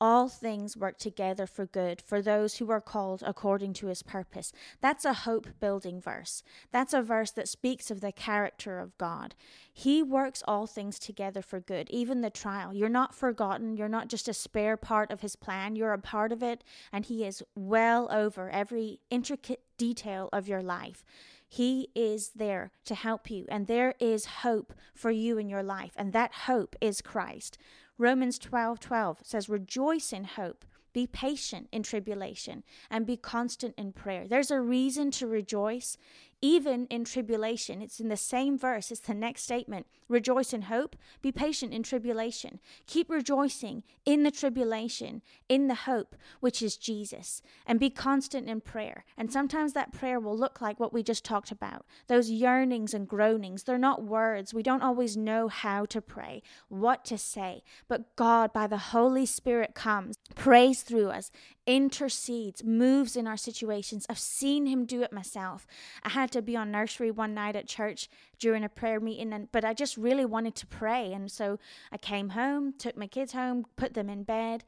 all 0.00 0.28
things 0.28 0.76
work 0.76 0.98
together 0.98 1.46
for 1.46 1.66
good 1.66 2.00
for 2.00 2.20
those 2.20 2.56
who 2.56 2.70
are 2.70 2.80
called 2.80 3.22
according 3.24 3.72
to 3.74 3.86
his 3.86 4.02
purpose. 4.02 4.52
That's 4.80 5.04
a 5.04 5.12
hope 5.12 5.48
building 5.60 6.00
verse. 6.00 6.42
That's 6.72 6.92
a 6.92 7.02
verse 7.02 7.30
that 7.32 7.48
speaks 7.48 7.90
of 7.90 8.00
the 8.00 8.12
character 8.12 8.78
of 8.78 8.96
God. 8.98 9.34
He 9.72 10.02
works 10.02 10.42
all 10.46 10.66
things 10.66 10.98
together 10.98 11.42
for 11.42 11.60
good, 11.60 11.88
even 11.90 12.20
the 12.20 12.30
trial. 12.30 12.72
You're 12.74 12.88
not 12.88 13.14
forgotten. 13.14 13.76
You're 13.76 13.88
not 13.88 14.08
just 14.08 14.28
a 14.28 14.34
spare 14.34 14.76
part 14.76 15.10
of 15.10 15.20
his 15.20 15.36
plan. 15.36 15.76
You're 15.76 15.92
a 15.92 15.98
part 15.98 16.32
of 16.32 16.42
it, 16.42 16.64
and 16.92 17.04
he 17.04 17.24
is 17.24 17.42
well 17.54 18.08
over 18.10 18.50
every 18.50 19.00
intricate 19.10 19.62
detail 19.76 20.28
of 20.32 20.48
your 20.48 20.62
life. 20.62 21.04
He 21.46 21.88
is 21.94 22.30
there 22.34 22.72
to 22.84 22.94
help 22.94 23.30
you, 23.30 23.46
and 23.48 23.66
there 23.66 23.94
is 24.00 24.26
hope 24.26 24.72
for 24.92 25.10
you 25.10 25.38
in 25.38 25.48
your 25.48 25.62
life, 25.62 25.92
and 25.96 26.12
that 26.12 26.32
hope 26.32 26.74
is 26.80 27.00
Christ. 27.00 27.58
Romans 27.98 28.38
12 28.38 28.80
12 28.80 29.18
says, 29.22 29.48
Rejoice 29.48 30.12
in 30.12 30.24
hope. 30.24 30.64
Be 30.92 31.06
patient 31.08 31.68
in 31.72 31.82
tribulation 31.82 32.62
and 32.88 33.04
be 33.04 33.16
constant 33.16 33.74
in 33.76 33.92
prayer. 33.92 34.28
There's 34.28 34.52
a 34.52 34.60
reason 34.60 35.10
to 35.12 35.26
rejoice 35.26 35.96
even 36.44 36.84
in 36.90 37.06
tribulation. 37.06 37.80
It's 37.80 38.00
in 38.00 38.08
the 38.08 38.18
same 38.18 38.58
verse, 38.58 38.90
it's 38.90 39.00
the 39.00 39.14
next 39.14 39.44
statement. 39.44 39.86
Rejoice 40.08 40.52
in 40.52 40.62
hope, 40.62 40.94
be 41.22 41.32
patient 41.32 41.72
in 41.72 41.82
tribulation. 41.82 42.60
Keep 42.86 43.08
rejoicing 43.08 43.82
in 44.04 44.24
the 44.24 44.30
tribulation, 44.30 45.22
in 45.48 45.68
the 45.68 45.74
hope, 45.74 46.14
which 46.40 46.60
is 46.60 46.76
Jesus, 46.76 47.40
and 47.66 47.80
be 47.80 47.88
constant 47.88 48.46
in 48.46 48.60
prayer. 48.60 49.06
And 49.16 49.32
sometimes 49.32 49.72
that 49.72 49.94
prayer 49.94 50.20
will 50.20 50.36
look 50.36 50.60
like 50.60 50.78
what 50.78 50.92
we 50.92 51.02
just 51.02 51.24
talked 51.24 51.50
about 51.50 51.86
those 52.08 52.28
yearnings 52.28 52.92
and 52.92 53.08
groanings. 53.08 53.62
They're 53.62 53.78
not 53.78 54.02
words. 54.02 54.52
We 54.52 54.62
don't 54.62 54.82
always 54.82 55.16
know 55.16 55.48
how 55.48 55.86
to 55.86 56.02
pray, 56.02 56.42
what 56.68 57.06
to 57.06 57.16
say, 57.16 57.62
but 57.88 58.16
God, 58.16 58.52
by 58.52 58.66
the 58.66 58.92
Holy 58.92 59.24
Spirit, 59.24 59.74
comes, 59.74 60.18
prays 60.34 60.82
through 60.82 61.08
us, 61.08 61.30
intercedes, 61.66 62.62
moves 62.62 63.16
in 63.16 63.26
our 63.26 63.36
situations. 63.36 64.06
I've 64.08 64.18
seen 64.18 64.66
him 64.66 64.84
do 64.84 65.02
it 65.02 65.12
myself. 65.12 65.66
I 66.02 66.10
had 66.10 66.30
to 66.32 66.42
be 66.42 66.56
on 66.56 66.70
nursery 66.70 67.10
one 67.10 67.34
night 67.34 67.56
at 67.56 67.66
church 67.66 68.08
during 68.38 68.64
a 68.64 68.68
prayer 68.68 69.00
meeting 69.00 69.32
and 69.32 69.50
but 69.50 69.64
I 69.64 69.72
just 69.72 69.96
really 69.96 70.24
wanted 70.24 70.54
to 70.56 70.66
pray 70.66 71.12
and 71.12 71.30
so 71.30 71.58
I 71.90 71.98
came 71.98 72.30
home, 72.30 72.74
took 72.78 72.96
my 72.96 73.06
kids 73.06 73.32
home, 73.32 73.64
put 73.76 73.94
them 73.94 74.10
in 74.10 74.24
bed, 74.24 74.64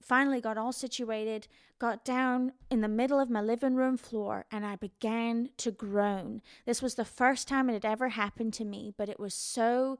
finally 0.00 0.40
got 0.40 0.58
all 0.58 0.72
situated, 0.72 1.48
got 1.78 2.04
down 2.04 2.52
in 2.70 2.80
the 2.80 2.88
middle 2.88 3.18
of 3.18 3.30
my 3.30 3.40
living 3.40 3.74
room 3.74 3.96
floor 3.96 4.44
and 4.52 4.64
I 4.64 4.76
began 4.76 5.50
to 5.58 5.70
groan. 5.70 6.42
This 6.66 6.82
was 6.82 6.94
the 6.94 7.04
first 7.04 7.48
time 7.48 7.68
it 7.68 7.74
had 7.74 7.84
ever 7.84 8.10
happened 8.10 8.52
to 8.54 8.64
me, 8.64 8.94
but 8.96 9.08
it 9.08 9.18
was 9.18 9.34
so 9.34 9.98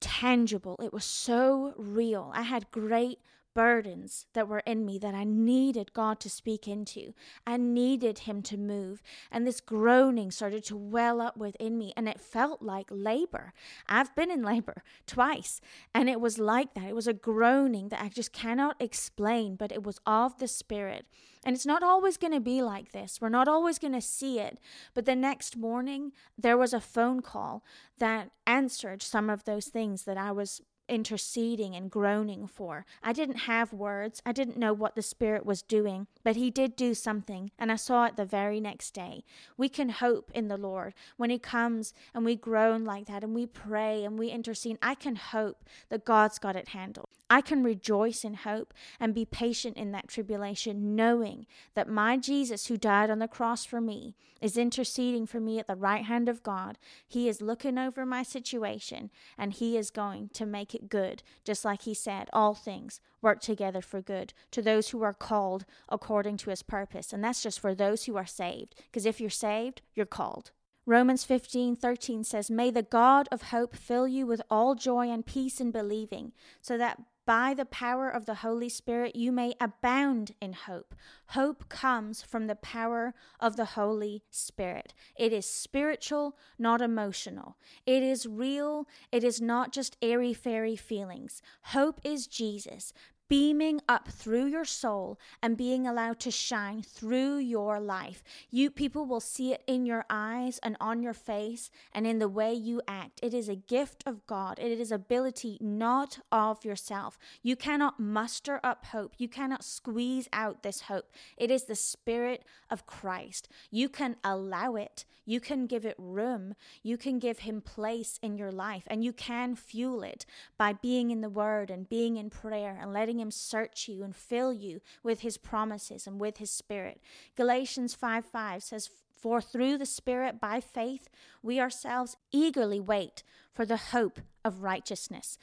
tangible. 0.00 0.76
It 0.82 0.92
was 0.92 1.04
so 1.04 1.74
real. 1.76 2.30
I 2.34 2.42
had 2.42 2.70
great 2.70 3.18
burdens 3.56 4.26
that 4.34 4.46
were 4.46 4.62
in 4.66 4.84
me 4.84 4.98
that 4.98 5.14
I 5.14 5.24
needed 5.24 5.94
God 5.94 6.20
to 6.20 6.28
speak 6.28 6.68
into. 6.68 7.14
I 7.46 7.56
needed 7.56 8.18
Him 8.20 8.42
to 8.42 8.58
move. 8.58 9.02
And 9.32 9.46
this 9.46 9.62
groaning 9.62 10.30
started 10.30 10.62
to 10.64 10.76
well 10.76 11.22
up 11.22 11.38
within 11.38 11.78
me, 11.78 11.94
and 11.96 12.06
it 12.06 12.20
felt 12.20 12.60
like 12.60 12.86
labor. 12.90 13.54
I've 13.88 14.14
been 14.14 14.30
in 14.30 14.42
labor 14.42 14.82
twice, 15.06 15.62
and 15.94 16.10
it 16.10 16.20
was 16.20 16.38
like 16.38 16.74
that. 16.74 16.84
It 16.84 16.94
was 16.94 17.06
a 17.06 17.14
groaning 17.14 17.88
that 17.88 18.02
I 18.02 18.10
just 18.10 18.34
cannot 18.34 18.76
explain, 18.78 19.56
but 19.56 19.72
it 19.72 19.82
was 19.82 20.00
of 20.06 20.36
the 20.38 20.48
Spirit. 20.48 21.06
And 21.42 21.56
it's 21.56 21.64
not 21.64 21.82
always 21.82 22.18
going 22.18 22.34
to 22.34 22.40
be 22.40 22.60
like 22.60 22.92
this. 22.92 23.22
We're 23.22 23.30
not 23.30 23.48
always 23.48 23.78
going 23.78 23.94
to 23.94 24.02
see 24.02 24.38
it. 24.38 24.60
But 24.92 25.06
the 25.06 25.16
next 25.16 25.56
morning, 25.56 26.12
there 26.36 26.58
was 26.58 26.74
a 26.74 26.80
phone 26.80 27.22
call 27.22 27.64
that 27.96 28.32
answered 28.46 29.00
some 29.00 29.30
of 29.30 29.44
those 29.44 29.68
things 29.68 30.02
that 30.02 30.18
I 30.18 30.30
was 30.32 30.60
interceding 30.88 31.74
and 31.74 31.90
groaning 31.90 32.46
for. 32.46 32.86
I 33.02 33.12
didn't 33.12 33.40
have 33.40 33.72
words. 33.72 34.22
I 34.24 34.32
didn't 34.32 34.56
know 34.56 34.72
what 34.72 34.94
the 34.94 35.02
Spirit 35.02 35.44
was 35.44 35.62
doing, 35.62 36.06
but 36.24 36.36
He 36.36 36.50
did 36.50 36.76
do 36.76 36.94
something, 36.94 37.50
and 37.58 37.72
I 37.72 37.76
saw 37.76 38.06
it 38.06 38.16
the 38.16 38.24
very 38.24 38.60
next 38.60 38.92
day. 38.92 39.24
We 39.56 39.68
can 39.68 39.88
hope 39.88 40.30
in 40.34 40.48
the 40.48 40.56
Lord. 40.56 40.94
When 41.16 41.30
He 41.30 41.38
comes 41.38 41.92
and 42.14 42.24
we 42.24 42.36
groan 42.36 42.84
like 42.84 43.06
that 43.06 43.24
and 43.24 43.34
we 43.34 43.46
pray 43.46 44.04
and 44.04 44.18
we 44.18 44.28
intercede, 44.28 44.78
I 44.82 44.94
can 44.94 45.16
hope 45.16 45.64
that 45.88 46.04
God's 46.04 46.38
got 46.38 46.56
it 46.56 46.68
handled. 46.68 47.08
I 47.28 47.40
can 47.40 47.64
rejoice 47.64 48.24
in 48.24 48.34
hope 48.34 48.72
and 49.00 49.14
be 49.14 49.24
patient 49.24 49.76
in 49.76 49.90
that 49.92 50.08
tribulation, 50.08 50.94
knowing 50.94 51.46
that 51.74 51.88
my 51.88 52.16
Jesus, 52.16 52.66
who 52.66 52.76
died 52.76 53.10
on 53.10 53.18
the 53.18 53.26
cross 53.26 53.64
for 53.64 53.80
me, 53.80 54.14
is 54.40 54.56
interceding 54.56 55.26
for 55.26 55.40
me 55.40 55.58
at 55.58 55.66
the 55.66 55.74
right 55.74 56.04
hand 56.04 56.28
of 56.28 56.42
God. 56.44 56.78
He 57.06 57.28
is 57.28 57.42
looking 57.42 57.78
over 57.78 58.06
my 58.06 58.22
situation 58.22 59.10
and 59.36 59.52
He 59.52 59.76
is 59.76 59.90
going 59.90 60.28
to 60.34 60.46
make 60.46 60.74
it 60.76 60.88
good, 60.88 61.22
just 61.44 61.64
like 61.64 61.82
He 61.82 61.94
said, 61.94 62.28
all 62.32 62.54
things 62.54 63.00
work 63.20 63.40
together 63.40 63.80
for 63.80 64.00
good 64.00 64.32
to 64.52 64.62
those 64.62 64.90
who 64.90 65.02
are 65.02 65.12
called 65.12 65.64
according 65.88 66.36
to 66.38 66.50
His 66.50 66.62
purpose. 66.62 67.12
And 67.12 67.24
that's 67.24 67.42
just 67.42 67.58
for 67.58 67.74
those 67.74 68.04
who 68.04 68.16
are 68.16 68.26
saved, 68.26 68.76
because 68.86 69.04
if 69.04 69.20
you're 69.20 69.30
saved, 69.30 69.82
you're 69.94 70.06
called. 70.06 70.52
Romans 70.88 71.24
15, 71.24 71.74
13 71.74 72.22
says, 72.22 72.48
May 72.48 72.70
the 72.70 72.82
God 72.82 73.28
of 73.32 73.42
hope 73.42 73.74
fill 73.74 74.06
you 74.06 74.24
with 74.24 74.40
all 74.48 74.76
joy 74.76 75.10
and 75.10 75.26
peace 75.26 75.60
in 75.60 75.72
believing, 75.72 76.32
so 76.60 76.78
that 76.78 77.02
by 77.26 77.52
the 77.52 77.64
power 77.64 78.08
of 78.08 78.24
the 78.24 78.36
Holy 78.36 78.68
Spirit, 78.68 79.16
you 79.16 79.32
may 79.32 79.54
abound 79.60 80.32
in 80.40 80.52
hope. 80.52 80.94
Hope 81.30 81.68
comes 81.68 82.22
from 82.22 82.46
the 82.46 82.54
power 82.54 83.14
of 83.40 83.56
the 83.56 83.64
Holy 83.64 84.22
Spirit. 84.30 84.94
It 85.16 85.32
is 85.32 85.44
spiritual, 85.44 86.36
not 86.58 86.80
emotional. 86.80 87.56
It 87.84 88.02
is 88.02 88.26
real. 88.26 88.86
It 89.10 89.24
is 89.24 89.40
not 89.40 89.72
just 89.72 89.96
airy 90.00 90.32
fairy 90.32 90.76
feelings. 90.76 91.42
Hope 91.64 92.00
is 92.04 92.28
Jesus 92.28 92.92
beaming 93.28 93.80
up 93.88 94.08
through 94.08 94.46
your 94.46 94.64
soul 94.64 95.18
and 95.42 95.56
being 95.56 95.86
allowed 95.86 96.20
to 96.20 96.30
shine 96.30 96.82
through 96.82 97.38
your 97.38 97.80
life. 97.80 98.22
You 98.50 98.70
people 98.70 99.06
will 99.06 99.20
see 99.20 99.52
it 99.52 99.62
in 99.66 99.86
your 99.86 100.04
eyes 100.08 100.58
and 100.62 100.76
on 100.80 101.02
your 101.02 101.12
face 101.12 101.70
and 101.92 102.06
in 102.06 102.18
the 102.18 102.28
way 102.28 102.52
you 102.52 102.82
act. 102.86 103.20
It 103.22 103.34
is 103.34 103.48
a 103.48 103.56
gift 103.56 104.04
of 104.06 104.26
God. 104.26 104.58
It 104.58 104.78
is 104.78 104.92
ability 104.92 105.58
not 105.60 106.20
of 106.30 106.64
yourself. 106.64 107.18
You 107.42 107.56
cannot 107.56 107.98
muster 107.98 108.60
up 108.62 108.86
hope. 108.86 109.14
You 109.18 109.28
cannot 109.28 109.64
squeeze 109.64 110.28
out 110.32 110.62
this 110.62 110.82
hope. 110.82 111.10
It 111.36 111.50
is 111.50 111.64
the 111.64 111.74
spirit 111.74 112.44
of 112.70 112.86
Christ. 112.86 113.48
You 113.70 113.88
can 113.88 114.16
allow 114.22 114.76
it. 114.76 115.04
You 115.26 115.40
can 115.40 115.66
give 115.66 115.84
it 115.84 115.96
room. 115.98 116.54
You 116.84 116.96
can 116.96 117.18
give 117.18 117.40
him 117.40 117.60
place 117.60 118.18
in 118.22 118.38
your 118.38 118.52
life 118.52 118.84
and 118.86 119.02
you 119.02 119.12
can 119.12 119.56
fuel 119.56 120.02
it 120.02 120.24
by 120.56 120.72
being 120.72 121.10
in 121.10 121.20
the 121.20 121.28
word 121.28 121.68
and 121.68 121.88
being 121.88 122.16
in 122.16 122.30
prayer 122.30 122.78
and 122.80 122.92
letting 122.92 123.15
Him 123.18 123.30
search 123.30 123.88
you 123.88 124.02
and 124.02 124.14
fill 124.14 124.52
you 124.52 124.80
with 125.02 125.20
His 125.20 125.38
promises 125.38 126.06
and 126.06 126.20
with 126.20 126.38
His 126.38 126.50
Spirit. 126.50 127.00
Galatians 127.36 127.94
5 127.94 128.24
5 128.24 128.62
says, 128.62 128.90
For 129.12 129.40
through 129.40 129.78
the 129.78 129.86
Spirit, 129.86 130.40
by 130.40 130.60
faith, 130.60 131.08
we 131.42 131.60
ourselves 131.60 132.16
eagerly 132.32 132.80
wait 132.80 133.22
for 133.52 133.64
the 133.64 133.76
hope 133.76 134.20
of 134.44 134.62
righteousness. 134.62 135.38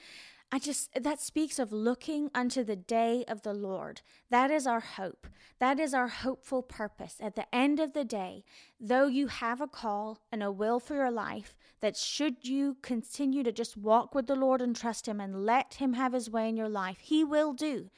I 0.53 0.60
just, 0.60 0.91
that 0.93 1.19
speaks 1.19 1.57
of 1.57 1.72
looking 1.72 2.29
unto 2.36 2.63
the 2.63 2.75
day 2.75 3.25
of 3.27 3.41
the 3.41 3.55
Lord. 3.55 4.01
That 4.29 4.51
is 4.51 4.67
our 4.67 4.81
hope. 4.81 5.25
That 5.57 5.79
is 5.79 5.95
our 5.95 6.10
hopeful 6.10 6.62
purpose. 6.62 7.15
At 7.19 7.33
the 7.33 7.48
end 7.51 7.79
of 7.79 7.93
the 7.93 8.03
day, 8.05 8.43
though 8.79 9.07
you 9.07 9.25
have 9.25 9.62
a 9.62 9.67
call 9.67 10.19
and 10.31 10.43
a 10.43 10.51
will 10.51 10.79
for 10.79 10.93
your 10.93 11.10
life, 11.10 11.55
that 11.81 11.98
should 11.98 12.48
you 12.48 12.77
continue 12.83 13.41
to 13.41 13.51
just 13.51 13.75
walk 13.75 14.13
with 14.13 14.27
the 14.27 14.36
Lord 14.36 14.62
and 14.62 14.75
trust 14.75 15.07
Him 15.07 15.19
and 15.19 15.43
let 15.43 15.74
Him 15.74 15.93
have 15.93 16.13
His 16.13 16.29
way 16.29 16.50
in 16.50 16.55
your 16.55 16.69
life, 16.69 17.00
He 17.00 17.24
will 17.24 17.53
do. 17.53 17.89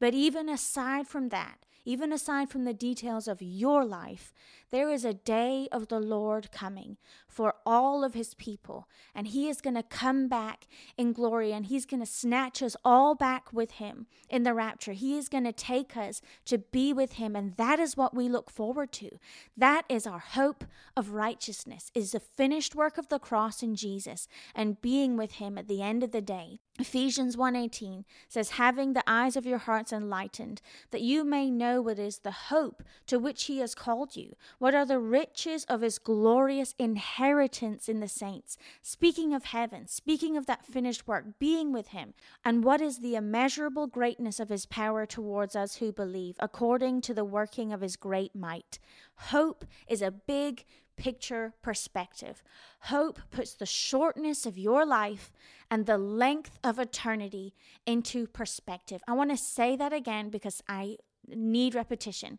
But 0.00 0.14
even 0.14 0.48
aside 0.48 1.08
from 1.08 1.28
that, 1.28 1.58
even 1.88 2.12
aside 2.12 2.50
from 2.50 2.64
the 2.64 2.74
details 2.74 3.26
of 3.26 3.40
your 3.40 3.82
life, 3.82 4.34
there 4.70 4.90
is 4.90 5.06
a 5.06 5.14
day 5.14 5.68
of 5.72 5.88
the 5.88 5.98
Lord 5.98 6.52
coming 6.52 6.98
for 7.26 7.54
all 7.64 8.04
of 8.04 8.12
his 8.12 8.34
people, 8.34 8.86
and 9.14 9.28
he 9.28 9.48
is 9.48 9.62
going 9.62 9.74
to 9.74 9.82
come 9.82 10.28
back 10.28 10.66
in 10.98 11.14
glory 11.14 11.50
and 11.50 11.64
he's 11.64 11.86
going 11.86 12.00
to 12.00 12.06
snatch 12.06 12.62
us 12.62 12.76
all 12.84 13.14
back 13.14 13.54
with 13.54 13.70
him 13.70 14.06
in 14.28 14.42
the 14.42 14.52
rapture. 14.52 14.92
He 14.92 15.16
is 15.16 15.30
going 15.30 15.44
to 15.44 15.52
take 15.52 15.96
us 15.96 16.20
to 16.44 16.58
be 16.58 16.92
with 16.92 17.14
him, 17.14 17.34
and 17.34 17.56
that 17.56 17.80
is 17.80 17.96
what 17.96 18.14
we 18.14 18.28
look 18.28 18.50
forward 18.50 18.92
to. 18.92 19.18
That 19.56 19.86
is 19.88 20.06
our 20.06 20.18
hope 20.18 20.64
of 20.94 21.12
righteousness, 21.12 21.90
is 21.94 22.12
the 22.12 22.20
finished 22.20 22.74
work 22.74 22.98
of 22.98 23.08
the 23.08 23.18
cross 23.18 23.62
in 23.62 23.74
Jesus 23.74 24.28
and 24.54 24.82
being 24.82 25.16
with 25.16 25.32
him 25.32 25.56
at 25.56 25.68
the 25.68 25.80
end 25.80 26.02
of 26.02 26.12
the 26.12 26.20
day. 26.20 26.60
Ephesians 26.78 27.36
1:18 27.36 28.04
says 28.28 28.50
having 28.50 28.92
the 28.92 29.04
eyes 29.06 29.36
of 29.36 29.46
your 29.46 29.58
hearts 29.58 29.92
enlightened 29.92 30.62
that 30.90 31.02
you 31.02 31.24
may 31.24 31.50
know 31.50 31.82
what 31.82 31.98
is 31.98 32.18
the 32.18 32.30
hope 32.30 32.82
to 33.06 33.18
which 33.18 33.44
he 33.44 33.58
has 33.58 33.74
called 33.74 34.14
you 34.16 34.36
what 34.58 34.74
are 34.74 34.86
the 34.86 34.98
riches 34.98 35.64
of 35.64 35.80
his 35.80 35.98
glorious 35.98 36.74
inheritance 36.78 37.88
in 37.88 38.00
the 38.00 38.08
saints? 38.08 38.56
Speaking 38.82 39.34
of 39.34 39.44
heaven, 39.46 39.86
speaking 39.86 40.36
of 40.36 40.46
that 40.46 40.64
finished 40.64 41.06
work, 41.06 41.38
being 41.38 41.72
with 41.72 41.88
him. 41.88 42.14
And 42.44 42.64
what 42.64 42.80
is 42.80 42.98
the 42.98 43.14
immeasurable 43.14 43.86
greatness 43.86 44.40
of 44.40 44.48
his 44.48 44.66
power 44.66 45.06
towards 45.06 45.54
us 45.54 45.76
who 45.76 45.92
believe, 45.92 46.36
according 46.40 47.00
to 47.02 47.14
the 47.14 47.24
working 47.24 47.72
of 47.72 47.80
his 47.80 47.96
great 47.96 48.34
might? 48.34 48.78
Hope 49.16 49.64
is 49.86 50.02
a 50.02 50.10
big, 50.10 50.64
picture 50.98 51.54
perspective. 51.62 52.42
Hope 52.80 53.20
puts 53.30 53.54
the 53.54 53.66
shortness 53.66 54.44
of 54.44 54.58
your 54.58 54.84
life 54.84 55.32
and 55.70 55.86
the 55.86 55.96
length 55.96 56.58
of 56.62 56.78
eternity 56.78 57.54
into 57.86 58.26
perspective. 58.26 59.02
I 59.08 59.14
want 59.14 59.30
to 59.30 59.36
say 59.36 59.76
that 59.76 59.92
again 59.92 60.28
because 60.28 60.62
I 60.68 60.98
need 61.26 61.74
repetition. 61.74 62.38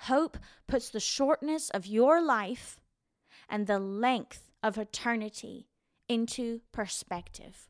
Hope 0.00 0.36
puts 0.66 0.90
the 0.90 1.00
shortness 1.00 1.70
of 1.70 1.86
your 1.86 2.22
life 2.22 2.80
and 3.48 3.66
the 3.66 3.78
length 3.78 4.50
of 4.62 4.76
eternity 4.76 5.68
into 6.08 6.60
perspective. 6.72 7.68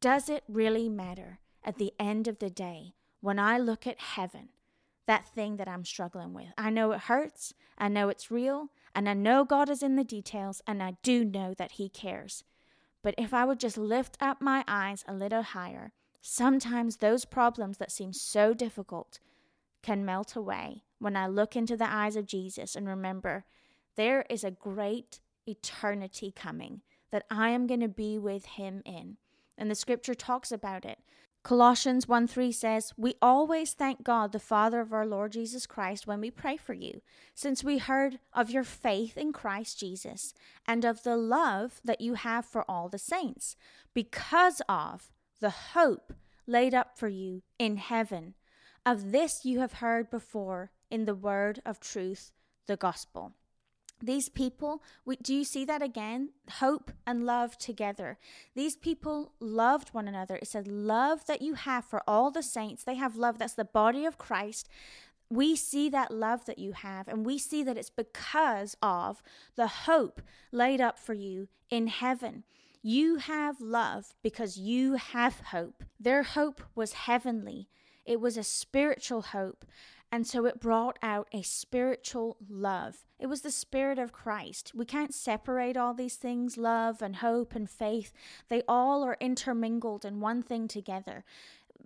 Does 0.00 0.28
it 0.28 0.44
really 0.48 0.88
matter 0.88 1.40
at 1.64 1.78
the 1.78 1.92
end 1.98 2.28
of 2.28 2.38
the 2.38 2.50
day 2.50 2.94
when 3.20 3.38
I 3.38 3.58
look 3.58 3.86
at 3.86 4.00
heaven, 4.00 4.50
that 5.06 5.26
thing 5.26 5.56
that 5.56 5.68
I'm 5.68 5.84
struggling 5.84 6.34
with? 6.34 6.48
I 6.56 6.70
know 6.70 6.92
it 6.92 7.00
hurts, 7.00 7.54
I 7.76 7.88
know 7.88 8.08
it's 8.08 8.30
real, 8.30 8.70
and 8.98 9.08
I 9.08 9.14
know 9.14 9.44
God 9.44 9.70
is 9.70 9.80
in 9.80 9.94
the 9.94 10.02
details, 10.02 10.60
and 10.66 10.82
I 10.82 10.96
do 11.04 11.24
know 11.24 11.54
that 11.54 11.70
He 11.70 11.88
cares. 11.88 12.42
But 13.00 13.14
if 13.16 13.32
I 13.32 13.44
would 13.44 13.60
just 13.60 13.78
lift 13.78 14.16
up 14.20 14.42
my 14.42 14.64
eyes 14.66 15.04
a 15.06 15.14
little 15.14 15.44
higher, 15.44 15.92
sometimes 16.20 16.96
those 16.96 17.24
problems 17.24 17.78
that 17.78 17.92
seem 17.92 18.12
so 18.12 18.54
difficult 18.54 19.20
can 19.82 20.04
melt 20.04 20.34
away 20.34 20.82
when 20.98 21.16
I 21.16 21.28
look 21.28 21.54
into 21.54 21.76
the 21.76 21.88
eyes 21.88 22.16
of 22.16 22.26
Jesus 22.26 22.74
and 22.74 22.88
remember 22.88 23.44
there 23.94 24.24
is 24.28 24.42
a 24.42 24.50
great 24.50 25.20
eternity 25.46 26.32
coming 26.34 26.80
that 27.12 27.24
I 27.30 27.50
am 27.50 27.68
going 27.68 27.78
to 27.78 27.88
be 27.88 28.18
with 28.18 28.46
him 28.46 28.82
in. 28.84 29.16
And 29.56 29.70
the 29.70 29.76
scripture 29.76 30.14
talks 30.14 30.50
about 30.50 30.84
it. 30.84 30.98
Colossians 31.42 32.06
1 32.06 32.26
3 32.26 32.52
says, 32.52 32.92
We 32.96 33.14
always 33.22 33.72
thank 33.72 34.02
God, 34.02 34.32
the 34.32 34.38
Father 34.38 34.80
of 34.80 34.92
our 34.92 35.06
Lord 35.06 35.32
Jesus 35.32 35.66
Christ, 35.66 36.06
when 36.06 36.20
we 36.20 36.30
pray 36.30 36.56
for 36.56 36.74
you, 36.74 37.00
since 37.34 37.64
we 37.64 37.78
heard 37.78 38.18
of 38.32 38.50
your 38.50 38.64
faith 38.64 39.16
in 39.16 39.32
Christ 39.32 39.78
Jesus 39.78 40.34
and 40.66 40.84
of 40.84 41.02
the 41.04 41.16
love 41.16 41.80
that 41.84 42.00
you 42.00 42.14
have 42.14 42.44
for 42.44 42.64
all 42.68 42.88
the 42.88 42.98
saints, 42.98 43.56
because 43.94 44.60
of 44.68 45.12
the 45.40 45.50
hope 45.50 46.12
laid 46.46 46.74
up 46.74 46.98
for 46.98 47.08
you 47.08 47.42
in 47.58 47.76
heaven. 47.76 48.34
Of 48.84 49.12
this 49.12 49.44
you 49.44 49.60
have 49.60 49.74
heard 49.74 50.10
before 50.10 50.70
in 50.90 51.04
the 51.04 51.14
word 51.14 51.60
of 51.64 51.78
truth, 51.78 52.32
the 52.66 52.76
gospel. 52.76 53.32
These 54.00 54.28
people, 54.28 54.82
do 55.22 55.34
you 55.34 55.44
see 55.44 55.64
that 55.64 55.82
again? 55.82 56.30
Hope 56.50 56.92
and 57.06 57.26
love 57.26 57.58
together. 57.58 58.18
These 58.54 58.76
people 58.76 59.32
loved 59.40 59.88
one 59.90 60.06
another. 60.06 60.36
It 60.36 60.48
said, 60.48 60.68
Love 60.68 61.26
that 61.26 61.42
you 61.42 61.54
have 61.54 61.84
for 61.84 62.02
all 62.06 62.30
the 62.30 62.42
saints. 62.42 62.84
They 62.84 62.94
have 62.94 63.16
love. 63.16 63.38
That's 63.38 63.54
the 63.54 63.64
body 63.64 64.04
of 64.04 64.18
Christ. 64.18 64.68
We 65.30 65.56
see 65.56 65.90
that 65.90 66.10
love 66.10 66.46
that 66.46 66.58
you 66.58 66.72
have, 66.72 67.06
and 67.06 67.26
we 67.26 67.38
see 67.38 67.62
that 67.62 67.76
it's 67.76 67.90
because 67.90 68.76
of 68.82 69.22
the 69.56 69.66
hope 69.66 70.22
laid 70.52 70.80
up 70.80 70.98
for 70.98 71.12
you 71.12 71.48
in 71.68 71.88
heaven. 71.88 72.44
You 72.82 73.16
have 73.16 73.60
love 73.60 74.14
because 74.22 74.56
you 74.56 74.94
have 74.94 75.40
hope. 75.40 75.84
Their 76.00 76.22
hope 76.22 76.62
was 76.74 76.92
heavenly, 76.92 77.68
it 78.06 78.20
was 78.20 78.38
a 78.38 78.42
spiritual 78.42 79.20
hope. 79.20 79.66
And 80.10 80.26
so 80.26 80.46
it 80.46 80.60
brought 80.60 80.98
out 81.02 81.28
a 81.32 81.42
spiritual 81.42 82.38
love. 82.48 83.04
It 83.18 83.26
was 83.26 83.42
the 83.42 83.50
Spirit 83.50 83.98
of 83.98 84.12
Christ. 84.12 84.72
We 84.74 84.86
can't 84.86 85.12
separate 85.12 85.76
all 85.76 85.92
these 85.92 86.16
things 86.16 86.56
love 86.56 87.02
and 87.02 87.16
hope 87.16 87.54
and 87.54 87.68
faith. 87.68 88.12
They 88.48 88.62
all 88.66 89.04
are 89.04 89.18
intermingled 89.20 90.04
in 90.04 90.20
one 90.20 90.42
thing 90.42 90.66
together. 90.66 91.24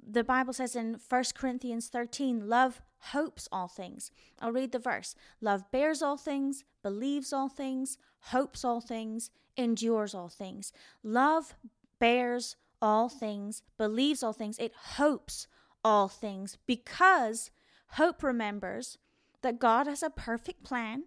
The 0.07 0.25
Bible 0.25 0.52
says 0.52 0.76
in 0.76 0.99
1 1.09 1.25
Corinthians 1.35 1.88
13, 1.88 2.49
love 2.49 2.81
hopes 2.99 3.49
all 3.50 3.69
things. 3.69 4.11
I'll 4.41 4.52
read 4.52 4.73
the 4.73 4.79
verse. 4.79 5.14
Love 5.41 5.71
bears 5.73 6.02
all 6.02 6.17
things, 6.17 6.64
believes 6.83 7.33
all 7.33 7.49
things, 7.49 7.99
hopes 8.26 8.64
all 8.64 8.81
things, 8.81 9.31
endures 9.57 10.14
all 10.14 10.29
things. 10.29 10.73
Love 11.02 11.55
bears 11.99 12.57
all 12.81 13.09
things, 13.09 13.62
believes 13.79 14.23
all 14.23 14.33
things, 14.33 14.59
it 14.59 14.73
hopes 14.97 15.47
all 15.85 16.09
things 16.09 16.59
because 16.67 17.50
hope 17.93 18.23
remembers 18.23 18.99
that 19.43 19.59
God 19.59 19.87
has 19.87 20.03
a 20.03 20.11
perfect 20.11 20.65
plan. 20.65 21.05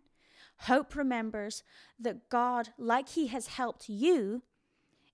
Hope 0.60 0.96
remembers 0.96 1.63
that 2.00 2.30
God, 2.30 2.70
like 2.77 3.10
He 3.10 3.27
has 3.27 3.48
helped 3.48 3.89
you, 3.89 4.44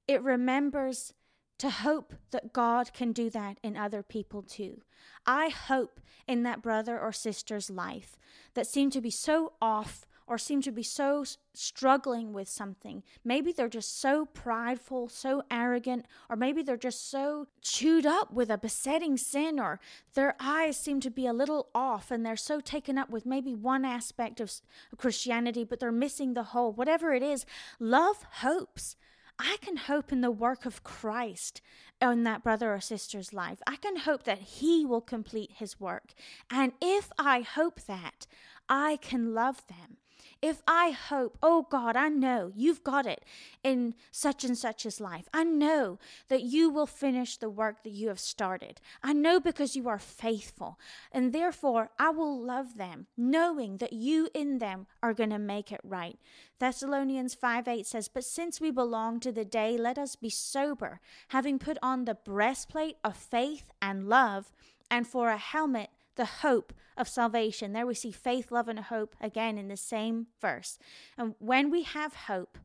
it 0.08 0.22
remembers 0.22 1.14
to 1.58 1.70
hope 1.70 2.16
that 2.32 2.54
God 2.54 2.92
can 2.94 3.12
do 3.12 3.30
that 3.30 3.60
in 3.62 3.78
other 3.78 4.02
people 4.02 4.42
too. 4.42 4.82
I 5.26 5.50
hope 5.50 6.00
in 6.28 6.44
that 6.44 6.62
brother 6.62 7.00
or 7.00 7.12
sister's 7.12 7.70
life 7.70 8.18
that 8.56 8.68
seemed 8.68 8.94
to 8.94 9.02
be 9.02 9.12
so 9.12 9.54
off 9.62 10.08
or 10.32 10.38
seem 10.38 10.62
to 10.62 10.72
be 10.72 10.82
so 10.82 11.26
struggling 11.54 12.32
with 12.32 12.48
something. 12.48 13.04
Maybe 13.22 13.52
they're 13.52 13.68
just 13.68 14.00
so 14.00 14.28
prideful, 14.28 15.10
so 15.10 15.44
arrogant, 15.52 16.06
or 16.30 16.38
maybe 16.38 16.64
they're 16.64 16.78
just 16.78 17.12
so 17.12 17.50
chewed 17.62 18.06
up 18.06 18.32
with 18.32 18.50
a 18.50 18.58
besetting 18.58 19.18
sin, 19.18 19.60
or 19.60 19.82
their 20.14 20.38
eyes 20.40 20.78
seem 20.78 21.02
to 21.02 21.10
be 21.10 21.28
a 21.28 21.34
little 21.34 21.68
off 21.76 22.12
and 22.12 22.26
they're 22.26 22.38
so 22.38 22.62
taken 22.62 22.98
up 22.98 23.10
with 23.10 23.26
maybe 23.26 23.54
one 23.54 23.84
aspect 23.84 24.40
of 24.40 24.54
Christianity, 24.96 25.66
but 25.66 25.82
they're 25.82 25.92
missing 25.92 26.34
the 26.34 26.44
whole. 26.44 26.72
Whatever 26.72 27.14
it 27.14 27.24
is, 27.24 27.46
love 27.78 28.26
hopes. 28.36 28.96
I 29.38 29.58
can 29.60 29.76
hope 29.76 30.14
in 30.14 30.22
the 30.22 30.32
work 30.32 30.66
of 30.66 30.86
Christ 30.86 31.60
in 32.02 32.24
that 32.24 32.42
brother 32.42 32.74
or 32.74 32.80
sister's 32.80 33.34
life. 33.34 33.62
I 33.68 33.76
can 33.76 33.98
hope 33.98 34.24
that 34.24 34.40
he 34.40 34.86
will 34.86 35.02
complete 35.02 35.52
his 35.56 35.78
work. 35.78 36.14
And 36.50 36.72
if 36.80 37.12
I 37.20 37.42
hope 37.42 37.82
that, 37.82 38.28
I 38.70 38.96
can 39.02 39.34
love 39.34 39.68
them. 39.68 39.98
If 40.42 40.64
I 40.68 40.90
hope, 40.90 41.38
oh 41.44 41.68
God, 41.70 41.96
I 41.96 42.10
know 42.10 42.52
you've 42.56 42.84
got 42.84 43.06
it 43.06 43.24
in 43.64 43.94
such 44.10 44.44
and 44.44 44.58
such's 44.58 45.00
life. 45.00 45.30
I 45.32 45.44
know 45.44 46.00
that 46.30 46.42
you 46.42 46.70
will 46.72 46.88
finish 46.88 47.38
the 47.38 47.50
work 47.50 47.84
that 47.84 47.92
you 47.92 48.08
have 48.08 48.20
started. 48.20 48.82
I 49.04 49.14
know 49.14 49.40
because 49.40 49.76
you 49.76 49.88
are 49.88 50.00
faithful. 50.00 50.80
And 51.12 51.32
therefore, 51.32 51.92
I 52.00 52.10
will 52.10 52.42
love 52.44 52.78
them, 52.78 53.06
knowing 53.16 53.78
that 53.78 53.94
you 53.94 54.30
in 54.34 54.58
them 54.58 54.88
are 55.04 55.14
going 55.14 55.30
to 55.30 55.40
make 55.40 55.72
it 55.72 55.82
right. 55.84 56.18
Thessalonians 56.60 57.36
5 57.36 57.68
8 57.68 57.86
says, 57.86 58.08
But 58.08 58.24
since 58.24 58.60
we 58.60 58.72
belong 58.72 59.20
to 59.20 59.32
the 59.32 59.46
day, 59.46 59.78
let 59.78 60.00
us 60.00 60.16
be 60.16 60.30
sober, 60.30 61.02
having 61.30 61.60
put 61.60 61.78
on 61.84 62.06
the 62.06 62.16
breastplate 62.16 62.98
of 63.04 63.16
faith 63.16 63.72
and 63.82 64.10
love, 64.10 64.52
and 64.90 65.06
for 65.06 65.30
a 65.30 65.38
helmet, 65.38 65.90
the 66.16 66.26
hope 66.26 66.74
of 66.98 67.08
salvation. 67.08 67.74
There 67.74 67.86
we 67.86 67.94
see 67.94 68.12
faith, 68.12 68.52
love, 68.52 68.68
and 68.68 68.80
hope 68.80 69.16
again 69.22 69.58
in 69.58 69.68
the 69.68 69.78
same 69.78 70.28
verse. 70.40 70.78
And 71.18 71.36
when 71.40 71.70
we 71.70 71.84
have 71.84 72.14
hope, 72.14 72.58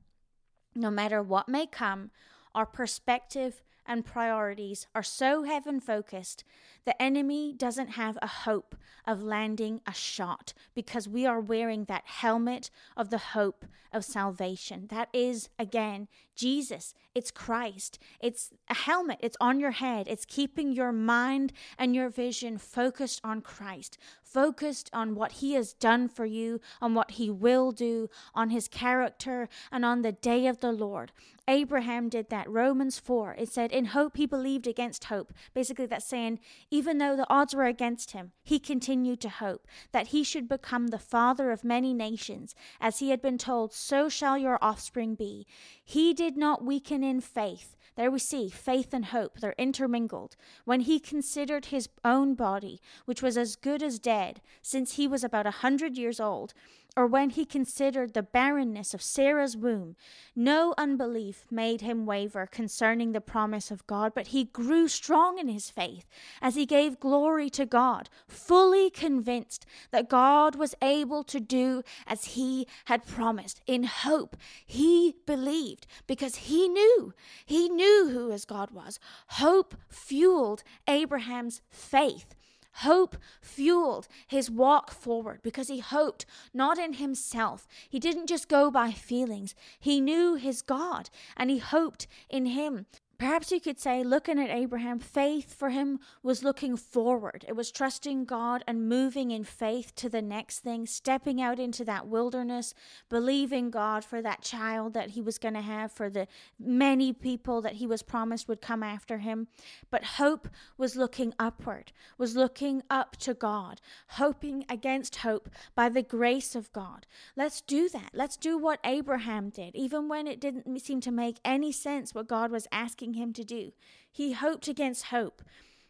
no 0.75 0.91
matter 0.91 1.23
what 1.23 1.49
may 1.49 1.67
come, 1.67 2.11
our 2.55 2.67
perspective 2.67 3.63
and 3.87 4.05
priorities 4.05 4.87
are 4.95 5.03
so 5.03 5.45
heaven 5.45 5.81
focused, 5.81 6.45
the 6.85 7.01
enemy 7.01 7.53
doesn't 7.53 7.91
have 7.91 8.19
a 8.21 8.27
hope 8.27 8.75
of 9.07 9.23
landing 9.23 9.81
a 9.87 9.95
shot 9.95 10.53
because 10.75 11.09
we 11.09 11.25
are 11.25 11.41
wearing 11.41 11.85
that 11.85 12.07
helmet 12.07 12.71
of 12.97 13.11
the 13.11 13.19
hope 13.19 13.65
of 13.93 14.05
salvation. 14.05 14.89
That 14.89 15.09
is, 15.13 15.49
again, 15.59 16.09
Jesus. 16.37 16.95
It's 17.15 17.31
Christ. 17.31 17.99
It's 18.21 18.51
a 18.69 18.75
helmet. 18.75 19.19
It's 19.21 19.39
on 19.41 19.59
your 19.59 19.71
head. 19.71 20.07
It's 20.07 20.27
keeping 20.27 20.73
your 20.73 20.93
mind 20.93 21.53
and 21.79 21.95
your 21.95 22.11
vision 22.11 22.59
focused 22.59 23.21
on 23.25 23.41
Christ, 23.41 23.99
focused 24.23 24.91
on 24.93 25.15
what 25.15 25.33
He 25.33 25.55
has 25.55 25.73
done 25.73 26.09
for 26.09 26.27
you, 26.27 26.61
on 26.81 26.95
what 26.95 27.13
He 27.13 27.31
will 27.31 27.73
do, 27.73 28.11
on 28.35 28.51
His 28.51 28.69
character, 28.69 29.49
and 29.73 29.85
on 29.85 30.03
the 30.03 30.13
day 30.13 30.47
of 30.47 30.61
the 30.61 30.73
Lord. 30.73 31.13
Abraham 31.49 32.09
did 32.09 32.29
that. 32.31 32.51
Romans 32.51 32.99
4, 32.99 33.37
it 33.39 33.49
said, 33.49 33.71
In 33.71 33.87
hope 33.87 34.17
he 34.17 34.27
believed 34.27 34.67
against 34.67 35.05
hope. 35.05 35.33
Basically, 35.55 35.87
that's 35.87 36.05
saying, 36.05 36.41
even 36.73 36.99
though 36.99 37.15
the 37.17 37.29
odds 37.31 37.55
were 37.55 37.67
against 37.67 38.11
him, 38.11 38.33
he 38.43 38.59
continued 38.59 39.21
to 39.21 39.29
hope 39.29 39.67
that 39.93 40.09
he 40.09 40.25
should 40.25 40.49
become 40.49 40.89
the 40.89 40.99
father 40.99 41.53
of 41.53 41.63
many 41.63 41.95
nations. 41.95 42.57
As 42.81 42.99
he 42.99 43.11
had 43.11 43.23
been 43.23 43.39
told, 43.39 43.73
so 43.73 44.09
shall 44.09 44.37
your 44.37 44.59
offspring 44.61 45.15
be. 45.15 45.47
He 45.85 46.13
did 46.13 46.26
not 46.35 46.65
weaken 46.65 47.05
in 47.05 47.21
faith. 47.21 47.77
There 47.97 48.11
we 48.11 48.19
see 48.19 48.49
faith 48.49 48.93
and 48.93 49.07
hope, 49.07 49.41
they're 49.41 49.55
intermingled. 49.57 50.37
When 50.65 50.81
he 50.81 50.99
considered 50.99 51.67
his 51.67 51.89
own 52.05 52.35
body, 52.35 52.81
which 53.05 53.23
was 53.23 53.37
as 53.37 53.57
good 53.57 53.83
as 53.83 53.99
dead, 53.99 54.41
since 54.63 54.95
he 54.95 55.07
was 55.07 55.23
about 55.23 55.47
a 55.47 55.63
hundred 55.63 55.97
years 55.97 56.21
old, 56.21 56.53
or 56.97 57.07
when 57.07 57.29
he 57.29 57.45
considered 57.45 58.15
the 58.15 58.23
barrenness 58.23 58.95
of 58.95 59.03
Sarah's 59.03 59.55
womb, 59.55 59.97
no 60.35 60.73
unbelief 60.79 61.45
made 61.51 61.83
him 61.83 62.07
waver 62.07 62.47
concerning 62.47 63.13
the 63.13 63.21
promise 63.21 63.71
of 63.71 63.87
God, 63.87 64.13
but 64.15 64.29
he 64.29 64.45
grew 64.45 64.89
strong 64.89 65.39
in 65.39 65.49
his 65.49 65.69
faith 65.69 66.07
as 66.41 66.55
he 66.55 66.65
gave 66.65 66.99
glory 66.99 67.51
to 67.51 67.67
God, 67.67 68.09
fully 68.27 68.89
convinced 68.89 69.67
that 69.91 70.09
God 70.09 70.57
was 70.57 70.75
able 70.81 71.23
to 71.25 71.39
do 71.39 71.83
as 72.07 72.25
he 72.25 72.67
had 72.87 73.07
promised. 73.07 73.61
In 73.67 73.85
hope, 73.85 74.37
he 74.65 75.17
believed 75.27 75.87
because 76.07 76.37
he 76.37 76.67
knew, 76.67 77.13
he 77.45 77.69
knew 77.69 78.09
who 78.11 78.31
his 78.31 78.47
God 78.47 78.71
was. 78.71 78.99
Hope 79.29 79.75
fueled 79.91 80.63
Abraham's 80.89 81.61
faith. 81.69 82.36
Hope 82.81 83.17
fueled 83.41 84.07
his 84.27 84.51
walk 84.51 84.91
forward 84.91 85.41
because 85.43 85.69
he 85.69 85.79
hoped 85.79 86.27
not 86.53 86.79
in 86.79 86.95
himself. 86.95 87.67
He 87.89 87.99
didn't 87.99 88.27
just 88.27 88.49
go 88.49 88.71
by 88.71 88.91
feelings. 88.91 89.55
He 89.79 90.01
knew 90.01 90.35
his 90.35 90.61
God 90.61 91.09
and 91.37 91.49
he 91.49 91.59
hoped 91.59 92.07
in 92.29 92.47
him. 92.47 92.87
Perhaps 93.19 93.51
you 93.51 93.61
could 93.61 93.81
say, 93.81 94.05
looking 94.05 94.39
at 94.39 94.51
Abraham, 94.51 94.99
faith 94.99 95.55
for 95.55 95.71
him 95.71 96.01
was 96.23 96.45
looking 96.45 96.77
forward. 96.77 97.45
It 97.49 97.57
was 97.57 97.71
trusting 97.71 98.27
God 98.27 98.63
and 98.67 98.89
moving 98.89 99.31
in 99.31 99.43
faith 99.43 99.95
to 99.97 100.09
the 100.09 100.21
next 100.21 100.59
thing, 100.59 100.87
stepping 100.87 101.41
out 101.41 101.59
into 101.59 101.85
that 101.87 102.07
wilderness, 102.07 102.75
believing 103.09 103.71
God 103.71 104.05
for 104.05 104.21
that 104.21 104.43
child 104.43 104.93
that 104.95 105.11
he 105.11 105.23
was 105.23 105.39
going 105.39 105.55
to 105.55 105.63
have, 105.63 105.93
for 105.93 106.11
the 106.11 106.29
many 106.59 107.13
people 107.13 107.63
that 107.63 107.75
he 107.75 107.87
was 107.87 108.03
promised 108.03 108.49
would 108.49 108.61
come 108.61 108.83
after 108.83 109.19
him. 109.19 109.49
But 109.91 110.05
hope 110.05 110.49
was 110.77 110.97
looking 110.97 111.33
upward, 111.39 111.93
was 112.19 112.37
looking 112.37 112.83
up 112.91 113.17
to 113.19 113.33
God, 113.33 113.81
hoping 114.09 114.65
against 114.69 115.17
hope 115.17 115.49
by 115.75 115.89
the 115.89 116.03
grace 116.03 116.55
of 116.55 116.73
God. 116.73 117.07
Let's 117.35 117.61
do 117.61 117.89
that. 117.91 118.11
Let's 118.13 118.37
do 118.37 118.59
what 118.59 118.81
Abraham 118.85 119.49
did, 119.49 119.75
even 119.75 120.09
when 120.09 120.27
it 120.27 120.41
didn't 120.41 120.79
seem 120.81 121.01
to 121.01 121.11
make 121.11 121.39
any 121.45 121.73
sense 121.73 122.15
what 122.15 122.29
God 122.29 122.51
was 122.51 122.69
asking 122.71 123.06
asking 123.07 123.15
him 123.15 123.33
to 123.33 123.45
do. 123.45 123.73
He 124.11 124.33
hoped 124.33 124.69
against 124.69 125.07
hope. 125.07 125.43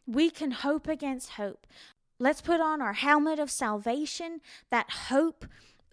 We 0.07 0.31
can 0.31 0.51
hope 0.51 0.87
against 0.87 1.31
hope. 1.31 1.67
Let's 2.19 2.41
put 2.41 2.61
on 2.61 2.81
our 2.81 2.95
helmet 2.95 3.39
of 3.39 3.51
salvation, 3.51 4.41
that 4.71 4.91
hope 5.09 5.47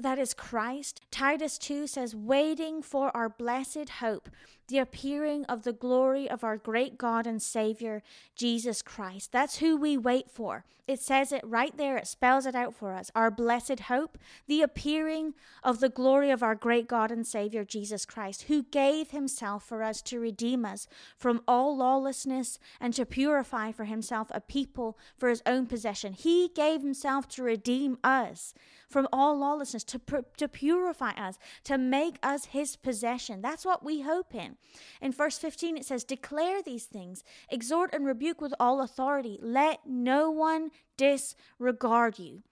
that 0.03 0.19
is 0.19 0.33
Christ. 0.33 1.01
Titus 1.11 1.57
2 1.57 1.87
says, 1.87 2.15
waiting 2.15 2.81
for 2.81 3.15
our 3.15 3.29
blessed 3.29 3.89
hope, 3.99 4.29
the 4.67 4.77
appearing 4.77 5.45
of 5.45 5.63
the 5.63 5.73
glory 5.73 6.29
of 6.29 6.43
our 6.43 6.57
great 6.57 6.97
God 6.97 7.27
and 7.27 7.41
Savior, 7.41 8.01
Jesus 8.35 8.81
Christ. 8.81 9.31
That's 9.31 9.57
who 9.57 9.75
we 9.75 9.97
wait 9.97 10.29
for. 10.29 10.65
It 10.85 10.99
says 10.99 11.31
it 11.31 11.43
right 11.45 11.75
there, 11.77 11.95
it 11.95 12.07
spells 12.07 12.45
it 12.45 12.55
out 12.55 12.73
for 12.73 12.93
us. 12.93 13.09
Our 13.15 13.31
blessed 13.31 13.81
hope, 13.81 14.17
the 14.47 14.61
appearing 14.61 15.33
of 15.63 15.79
the 15.79 15.87
glory 15.87 16.29
of 16.29 16.43
our 16.43 16.55
great 16.55 16.87
God 16.87 17.09
and 17.09 17.25
Savior, 17.25 17.63
Jesus 17.63 18.05
Christ, 18.05 18.43
who 18.43 18.63
gave 18.63 19.11
himself 19.11 19.63
for 19.63 19.81
us 19.81 20.01
to 20.03 20.19
redeem 20.19 20.65
us 20.65 20.87
from 21.17 21.41
all 21.47 21.77
lawlessness 21.77 22.59
and 22.81 22.93
to 22.95 23.05
purify 23.05 23.71
for 23.71 23.85
himself 23.85 24.27
a 24.31 24.41
people 24.41 24.97
for 25.17 25.29
his 25.29 25.41
own 25.45 25.67
possession. 25.67 26.11
He 26.11 26.49
gave 26.53 26.81
himself 26.81 27.29
to 27.29 27.43
redeem 27.43 27.97
us 28.03 28.53
from 28.89 29.07
all 29.11 29.37
lawlessness, 29.37 29.83
to, 29.85 30.01
to 30.37 30.47
purify 30.47 31.11
us, 31.11 31.37
to 31.63 31.77
make 31.77 32.17
us 32.23 32.45
his 32.45 32.75
possession. 32.75 33.41
That's 33.41 33.65
what 33.65 33.83
we 33.83 34.01
hope 34.01 34.35
in. 34.35 34.57
In 35.01 35.11
verse 35.11 35.37
15, 35.37 35.77
it 35.77 35.85
says, 35.85 36.03
Declare 36.03 36.61
these 36.63 36.85
things, 36.85 37.23
exhort 37.49 37.93
and 37.93 38.05
rebuke 38.05 38.41
with 38.41 38.53
all 38.59 38.81
authority. 38.81 39.39
Let 39.41 39.81
no 39.85 40.31
one 40.31 40.71
disregard 40.97 42.19
you. 42.19 42.43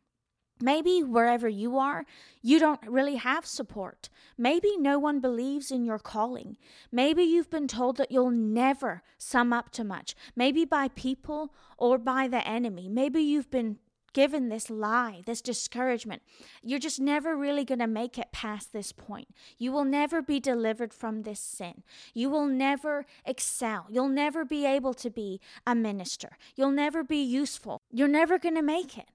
Maybe 0.61 1.01
wherever 1.01 1.49
you 1.49 1.77
are, 1.77 2.05
you 2.41 2.59
don't 2.59 2.85
really 2.87 3.15
have 3.15 3.45
support. 3.45 4.09
Maybe 4.37 4.77
no 4.77 4.99
one 4.99 5.19
believes 5.19 5.71
in 5.71 5.85
your 5.85 5.97
calling. 5.97 6.57
Maybe 6.91 7.23
you've 7.23 7.49
been 7.49 7.67
told 7.67 7.97
that 7.97 8.11
you'll 8.11 8.31
never 8.31 9.01
sum 9.17 9.51
up 9.53 9.71
to 9.71 9.83
much, 9.83 10.15
maybe 10.35 10.65
by 10.65 10.89
people 10.89 11.53
or 11.77 11.97
by 11.97 12.27
the 12.27 12.47
enemy. 12.47 12.87
Maybe 12.89 13.21
you've 13.21 13.49
been 13.49 13.77
given 14.13 14.49
this 14.49 14.69
lie, 14.69 15.21
this 15.25 15.41
discouragement. 15.41 16.21
You're 16.63 16.79
just 16.79 16.99
never 16.99 17.35
really 17.35 17.65
going 17.65 17.79
to 17.79 17.87
make 17.87 18.17
it 18.17 18.31
past 18.31 18.73
this 18.73 18.91
point. 18.91 19.29
You 19.57 19.71
will 19.71 19.85
never 19.85 20.21
be 20.21 20.39
delivered 20.39 20.93
from 20.93 21.23
this 21.23 21.39
sin. 21.39 21.83
You 22.13 22.29
will 22.29 22.45
never 22.45 23.05
excel. 23.25 23.87
You'll 23.89 24.09
never 24.09 24.45
be 24.45 24.65
able 24.65 24.93
to 24.95 25.09
be 25.09 25.39
a 25.65 25.75
minister. 25.75 26.37
You'll 26.55 26.71
never 26.71 27.03
be 27.03 27.21
useful. 27.21 27.81
You're 27.91 28.07
never 28.07 28.37
going 28.37 28.55
to 28.55 28.61
make 28.61 28.97
it. 28.97 29.09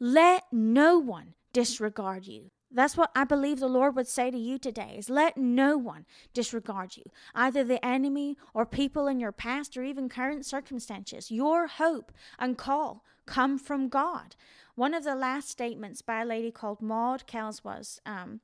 Let 0.00 0.44
no 0.52 0.98
one 0.98 1.34
disregard 1.52 2.26
you. 2.26 2.50
That's 2.74 2.96
what 2.96 3.12
I 3.14 3.22
believe 3.22 3.60
the 3.60 3.68
Lord 3.68 3.94
would 3.94 4.08
say 4.08 4.32
to 4.32 4.36
you 4.36 4.58
today 4.58 4.96
is 4.98 5.08
let 5.08 5.36
no 5.36 5.78
one 5.78 6.06
disregard 6.32 6.96
you, 6.96 7.04
either 7.32 7.62
the 7.62 7.84
enemy 7.86 8.36
or 8.52 8.66
people 8.66 9.06
in 9.06 9.20
your 9.20 9.30
past 9.30 9.76
or 9.76 9.84
even 9.84 10.08
current 10.08 10.44
circumstances. 10.44 11.30
Your 11.30 11.68
hope 11.68 12.10
and 12.36 12.58
call 12.58 13.04
come 13.26 13.58
from 13.58 13.88
God. 13.88 14.36
One 14.74 14.94
of 14.94 15.04
the 15.04 15.14
last 15.14 15.48
statements 15.48 16.02
by 16.02 16.22
a 16.22 16.26
lady 16.26 16.50
called 16.50 16.82
Maud 16.82 17.26
Kells 17.26 17.62
was 17.62 18.00
um, 18.04 18.40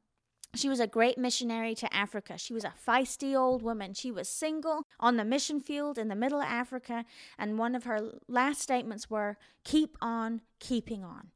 she 0.54 0.68
was 0.68 0.80
a 0.80 0.86
great 0.86 1.16
missionary 1.16 1.74
to 1.76 1.94
Africa. 1.94 2.36
She 2.36 2.52
was 2.52 2.64
a 2.64 2.72
feisty 2.86 3.36
old 3.36 3.62
woman. 3.62 3.94
She 3.94 4.10
was 4.10 4.28
single 4.28 4.84
on 4.98 5.16
the 5.16 5.24
mission 5.24 5.60
field 5.60 5.96
in 5.96 6.08
the 6.08 6.16
middle 6.16 6.40
of 6.40 6.48
Africa, 6.48 7.04
and 7.38 7.58
one 7.58 7.74
of 7.74 7.84
her 7.84 8.18
last 8.26 8.60
statements 8.60 9.08
were, 9.08 9.36
Keep 9.64 9.96
on 10.00 10.40
keeping 10.58 11.04
on. 11.04 11.28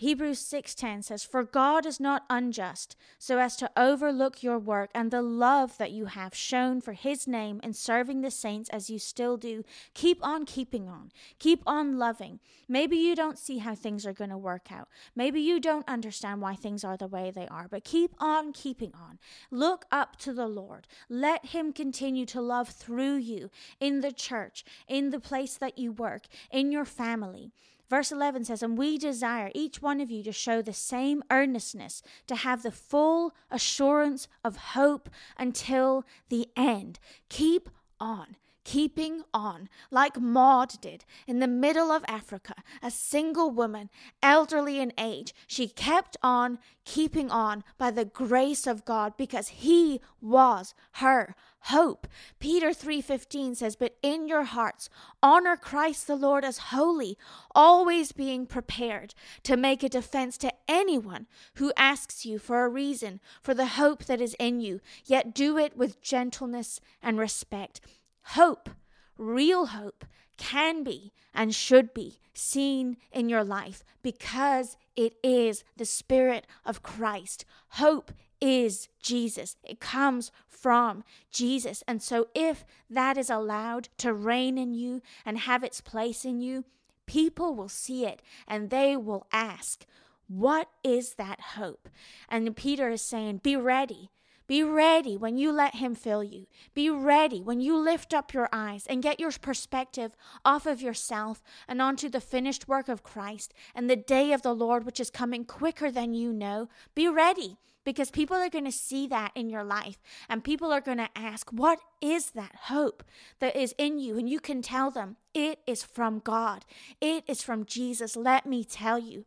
Hebrews 0.00 0.38
6:10 0.38 1.02
says, 1.02 1.24
"For 1.24 1.44
God 1.44 1.84
is 1.84 2.00
not 2.00 2.24
unjust, 2.30 2.96
so 3.18 3.38
as 3.38 3.54
to 3.58 3.70
overlook 3.76 4.42
your 4.42 4.58
work 4.58 4.90
and 4.94 5.10
the 5.10 5.20
love 5.20 5.76
that 5.76 5.90
you 5.90 6.06
have 6.06 6.34
shown 6.34 6.80
for 6.80 6.94
his 6.94 7.26
name 7.26 7.60
in 7.62 7.74
serving 7.74 8.22
the 8.22 8.30
saints 8.30 8.70
as 8.70 8.88
you 8.88 8.98
still 8.98 9.36
do. 9.36 9.62
Keep 9.92 10.24
on 10.24 10.46
keeping 10.46 10.88
on. 10.88 11.12
Keep 11.38 11.62
on 11.66 11.98
loving. 11.98 12.40
Maybe 12.66 12.96
you 12.96 13.14
don't 13.14 13.38
see 13.38 13.58
how 13.58 13.74
things 13.74 14.06
are 14.06 14.14
going 14.14 14.30
to 14.30 14.38
work 14.38 14.72
out. 14.72 14.88
Maybe 15.14 15.42
you 15.42 15.60
don't 15.60 15.86
understand 15.86 16.40
why 16.40 16.56
things 16.56 16.82
are 16.82 16.96
the 16.96 17.06
way 17.06 17.30
they 17.30 17.46
are, 17.48 17.68
but 17.68 17.84
keep 17.84 18.14
on 18.18 18.54
keeping 18.54 18.94
on. 18.94 19.18
Look 19.50 19.84
up 19.92 20.16
to 20.20 20.32
the 20.32 20.48
Lord. 20.48 20.88
Let 21.10 21.44
him 21.48 21.74
continue 21.74 22.24
to 22.24 22.40
love 22.40 22.70
through 22.70 23.16
you 23.16 23.50
in 23.80 24.00
the 24.00 24.12
church, 24.12 24.64
in 24.88 25.10
the 25.10 25.20
place 25.20 25.58
that 25.58 25.76
you 25.76 25.92
work, 25.92 26.26
in 26.50 26.72
your 26.72 26.86
family." 26.86 27.52
Verse 27.90 28.12
11 28.12 28.44
says, 28.44 28.62
And 28.62 28.78
we 28.78 28.96
desire 28.96 29.50
each 29.52 29.82
one 29.82 30.00
of 30.00 30.12
you 30.12 30.22
to 30.22 30.32
show 30.32 30.62
the 30.62 30.72
same 30.72 31.24
earnestness, 31.28 32.02
to 32.28 32.36
have 32.36 32.62
the 32.62 32.70
full 32.70 33.34
assurance 33.50 34.28
of 34.44 34.56
hope 34.56 35.10
until 35.36 36.04
the 36.28 36.48
end. 36.56 37.00
Keep 37.28 37.68
on 37.98 38.36
keeping 38.64 39.22
on, 39.32 39.68
like 39.90 40.20
Maud 40.20 40.80
did 40.80 41.04
in 41.26 41.38
the 41.38 41.48
middle 41.48 41.90
of 41.90 42.04
Africa, 42.06 42.54
a 42.82 42.90
single 42.90 43.50
woman, 43.50 43.90
elderly 44.22 44.78
in 44.78 44.92
age. 44.98 45.34
She 45.46 45.68
kept 45.68 46.16
on 46.22 46.58
keeping 46.84 47.30
on 47.30 47.62
by 47.78 47.90
the 47.90 48.04
grace 48.04 48.66
of 48.66 48.84
God 48.84 49.16
because 49.16 49.48
he 49.48 50.00
was 50.20 50.74
her 50.92 51.34
hope. 51.64 52.06
Peter 52.38 52.72
3:15 52.72 53.54
says, 53.54 53.76
"But 53.76 53.96
in 54.02 54.26
your 54.26 54.44
hearts 54.44 54.88
honor 55.22 55.56
Christ 55.56 56.06
the 56.06 56.16
Lord 56.16 56.44
as 56.44 56.70
holy, 56.74 57.18
always 57.54 58.12
being 58.12 58.46
prepared 58.46 59.14
to 59.42 59.56
make 59.56 59.82
a 59.82 59.88
defense 59.88 60.38
to 60.38 60.52
anyone 60.66 61.26
who 61.54 61.72
asks 61.76 62.24
you 62.24 62.38
for 62.38 62.64
a 62.64 62.68
reason 62.68 63.20
for 63.42 63.52
the 63.52 63.66
hope 63.66 64.04
that 64.06 64.20
is 64.20 64.34
in 64.38 64.60
you, 64.60 64.80
yet 65.04 65.34
do 65.34 65.58
it 65.58 65.76
with 65.76 66.00
gentleness 66.00 66.80
and 67.02 67.18
respect." 67.18 67.80
Hope, 68.22 68.70
real 69.16 69.66
hope, 69.66 70.04
can 70.36 70.82
be 70.82 71.12
and 71.34 71.54
should 71.54 71.92
be 71.92 72.18
seen 72.32 72.96
in 73.12 73.28
your 73.28 73.44
life 73.44 73.84
because 74.02 74.76
it 74.96 75.14
is 75.22 75.64
the 75.76 75.84
Spirit 75.84 76.46
of 76.64 76.82
Christ. 76.82 77.44
Hope 77.70 78.12
is 78.40 78.88
Jesus. 79.02 79.56
It 79.62 79.80
comes 79.80 80.32
from 80.48 81.04
Jesus. 81.30 81.82
And 81.86 82.02
so, 82.02 82.28
if 82.34 82.64
that 82.88 83.16
is 83.16 83.30
allowed 83.30 83.88
to 83.98 84.12
reign 84.12 84.58
in 84.58 84.74
you 84.74 85.02
and 85.24 85.38
have 85.38 85.62
its 85.62 85.80
place 85.80 86.24
in 86.24 86.40
you, 86.40 86.64
people 87.06 87.54
will 87.54 87.68
see 87.68 88.06
it 88.06 88.22
and 88.46 88.70
they 88.70 88.96
will 88.96 89.26
ask, 89.32 89.84
What 90.28 90.68
is 90.82 91.14
that 91.14 91.40
hope? 91.56 91.88
And 92.28 92.56
Peter 92.56 92.88
is 92.88 93.02
saying, 93.02 93.40
Be 93.42 93.56
ready. 93.56 94.10
Be 94.50 94.64
ready 94.64 95.16
when 95.16 95.38
you 95.38 95.52
let 95.52 95.76
Him 95.76 95.94
fill 95.94 96.24
you. 96.24 96.48
Be 96.74 96.90
ready 96.90 97.40
when 97.40 97.60
you 97.60 97.76
lift 97.76 98.12
up 98.12 98.34
your 98.34 98.48
eyes 98.52 98.84
and 98.88 99.00
get 99.00 99.20
your 99.20 99.30
perspective 99.30 100.16
off 100.44 100.66
of 100.66 100.82
yourself 100.82 101.40
and 101.68 101.80
onto 101.80 102.08
the 102.08 102.20
finished 102.20 102.66
work 102.66 102.88
of 102.88 103.04
Christ 103.04 103.54
and 103.76 103.88
the 103.88 103.94
day 103.94 104.32
of 104.32 104.42
the 104.42 104.52
Lord, 104.52 104.84
which 104.84 104.98
is 104.98 105.08
coming 105.08 105.44
quicker 105.44 105.88
than 105.88 106.14
you 106.14 106.32
know. 106.32 106.68
Be 106.96 107.06
ready 107.06 107.58
because 107.84 108.10
people 108.10 108.36
are 108.38 108.50
going 108.50 108.64
to 108.64 108.72
see 108.72 109.06
that 109.06 109.30
in 109.36 109.50
your 109.50 109.62
life 109.62 110.02
and 110.28 110.42
people 110.42 110.72
are 110.72 110.80
going 110.80 110.98
to 110.98 111.10
ask, 111.14 111.52
What 111.52 111.78
is 112.00 112.32
that 112.32 112.56
hope 112.62 113.04
that 113.38 113.54
is 113.54 113.72
in 113.78 114.00
you? 114.00 114.18
And 114.18 114.28
you 114.28 114.40
can 114.40 114.62
tell 114.62 114.90
them, 114.90 115.16
It 115.32 115.60
is 115.64 115.84
from 115.84 116.18
God, 116.18 116.64
it 117.00 117.22
is 117.28 117.40
from 117.40 117.66
Jesus. 117.66 118.16
Let 118.16 118.46
me 118.46 118.64
tell 118.64 118.98
you. 118.98 119.26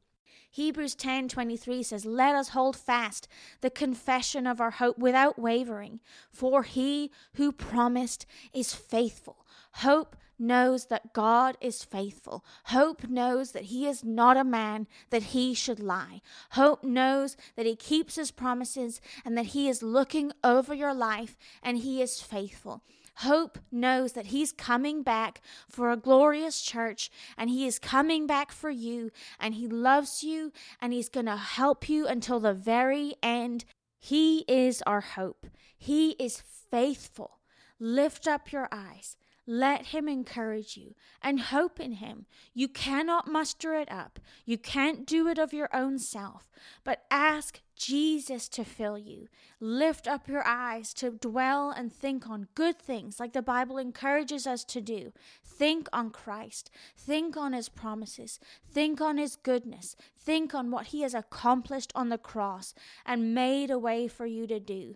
Hebrews 0.54 0.94
10:23 0.94 1.82
says, 1.82 2.06
"Let 2.06 2.36
us 2.36 2.50
hold 2.50 2.78
fast 2.78 3.28
the 3.62 3.72
confession 3.72 4.46
of 4.46 4.62
our 4.62 4.70
hope 4.70 5.00
without 5.00 5.39
wavering, 5.39 6.00
for 6.32 6.62
he 6.62 7.10
who 7.34 7.52
promised 7.52 8.28
is 8.54 8.72
faithful." 8.72 9.48
Hope 9.78 10.16
knows 10.38 10.86
that 10.88 11.12
God 11.12 11.58
is 11.60 11.84
faithful. 11.84 12.46
Hope 12.66 13.08
knows 13.08 13.54
that 13.54 13.66
he 13.66 13.88
is 13.88 14.04
not 14.04 14.38
a 14.38 14.44
man 14.44 14.88
that 15.10 15.24
he 15.34 15.56
should 15.56 15.80
lie. 15.80 16.22
Hope 16.52 16.84
knows 16.84 17.36
that 17.56 17.66
he 17.66 17.76
keeps 17.76 18.13
his 18.13 18.30
promises 18.30 19.02
and 19.26 19.36
that 19.36 19.48
he 19.48 19.68
is 19.68 19.82
looking 19.82 20.34
over 20.44 20.76
your 20.76 20.94
life 20.94 21.36
and 21.63 21.80
he 21.80 22.00
is 22.00 22.22
faithful. 22.22 22.84
Hope 23.17 23.60
knows 23.71 24.13
that 24.13 24.28
He's 24.28 24.52
coming 24.52 25.04
back 25.04 25.41
for 25.69 25.91
a 25.91 25.97
glorious 25.97 26.62
church 26.62 27.12
and 27.38 27.49
He 27.49 27.67
is 27.67 27.80
coming 27.80 28.26
back 28.26 28.52
for 28.52 28.69
you 28.69 29.12
and 29.39 29.56
He 29.56 29.67
loves 29.67 30.23
you 30.23 30.52
and 30.82 30.93
He's 30.93 31.10
going 31.10 31.28
to 31.28 31.38
help 31.38 31.88
you 31.88 32.08
until 32.08 32.39
the 32.39 32.54
very 32.54 33.15
end. 33.21 33.65
He 33.99 34.39
is 34.47 34.82
our 34.84 35.02
hope. 35.02 35.47
He 35.78 36.12
is 36.12 36.41
faithful. 36.71 37.39
Lift 37.80 38.28
up 38.28 38.52
your 38.52 38.67
eyes. 38.71 39.15
Let 39.45 39.88
him 39.88 40.08
encourage 40.08 40.77
you 40.77 40.95
and 41.21 41.39
hope 41.39 41.79
in 41.79 41.93
him. 41.93 42.25
You 42.53 42.69
cannot 42.69 43.27
muster 43.27 43.73
it 43.75 43.91
up. 43.91 44.19
You 44.45 44.58
can't 44.58 45.06
do 45.06 45.27
it 45.27 45.38
of 45.38 45.51
your 45.51 45.69
own 45.75 45.99
self, 45.99 46.49
but 46.86 47.03
ask 47.12 47.60
Jesus 47.75 48.47
to 48.49 48.63
fill 48.63 48.97
you. 48.97 49.27
Lift 49.60 50.08
up 50.08 50.29
your 50.29 50.47
eyes 50.47 50.93
to 50.95 51.12
dwell 51.12 51.71
and 51.71 51.91
think 51.91 52.29
on 52.29 52.47
good 52.56 52.79
things 52.79 53.19
like 53.19 53.34
the 53.34 53.41
Bible 53.41 53.77
encourages 53.77 54.47
us 54.47 54.63
to 54.65 54.79
do. 54.79 55.12
Think 55.43 55.89
on 55.91 56.12
Christ. 56.12 56.71
Think 56.95 57.36
on 57.36 57.51
his 57.51 57.67
promises. 57.67 58.39
Think 58.71 59.01
on 59.01 59.17
his 59.17 59.36
goodness. 59.36 59.97
Think 60.17 60.53
on 60.56 60.71
what 60.71 60.88
he 60.88 61.01
has 61.01 61.13
accomplished 61.13 61.91
on 61.95 62.08
the 62.08 62.17
cross 62.17 62.73
and 63.06 63.36
made 63.36 63.69
a 63.69 63.79
way 63.79 64.08
for 64.08 64.25
you 64.25 64.47
to 64.47 64.60
do 64.60 64.95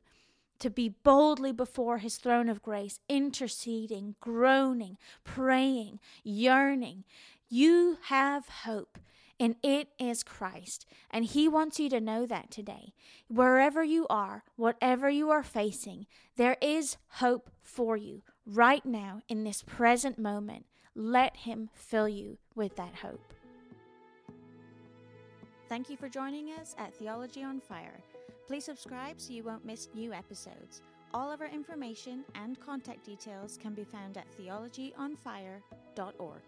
to 0.59 0.69
be 0.69 0.89
boldly 0.89 1.51
before 1.51 1.99
his 1.99 2.17
throne 2.17 2.49
of 2.49 2.61
grace, 2.61 2.99
interceding, 3.07 4.15
groaning, 4.19 4.97
praying, 5.23 5.99
yearning. 6.23 7.03
You 7.49 7.97
have 8.05 8.47
hope, 8.63 8.97
and 9.39 9.55
it 9.63 9.89
is 9.99 10.23
Christ. 10.23 10.85
And 11.11 11.25
he 11.25 11.47
wants 11.47 11.79
you 11.79 11.89
to 11.89 12.01
know 12.01 12.25
that 12.25 12.51
today. 12.51 12.93
Wherever 13.27 13.83
you 13.83 14.07
are, 14.09 14.43
whatever 14.55 15.09
you 15.09 15.29
are 15.29 15.43
facing, 15.43 16.07
there 16.35 16.57
is 16.61 16.97
hope 17.07 17.49
for 17.61 17.95
you 17.95 18.23
right 18.45 18.85
now 18.85 19.21
in 19.27 19.43
this 19.43 19.61
present 19.61 20.17
moment. 20.17 20.65
Let 20.95 21.37
him 21.37 21.69
fill 21.73 22.09
you 22.09 22.37
with 22.55 22.75
that 22.77 22.95
hope. 22.95 23.33
Thank 25.69 25.89
you 25.89 25.97
for 25.97 26.07
joining 26.07 26.47
us 26.49 26.75
at 26.79 26.93
Theology 26.93 27.43
on 27.43 27.59
Fire. 27.59 27.99
Please 28.47 28.63
subscribe 28.63 29.19
so 29.19 29.33
you 29.33 29.43
won't 29.43 29.65
miss 29.65 29.89
new 29.93 30.13
episodes. 30.13 30.81
All 31.13 31.29
of 31.29 31.41
our 31.41 31.47
information 31.47 32.23
and 32.35 32.57
contact 32.61 33.03
details 33.03 33.59
can 33.61 33.73
be 33.73 33.83
found 33.83 34.17
at 34.17 34.25
theologyonfire.org. 34.39 36.41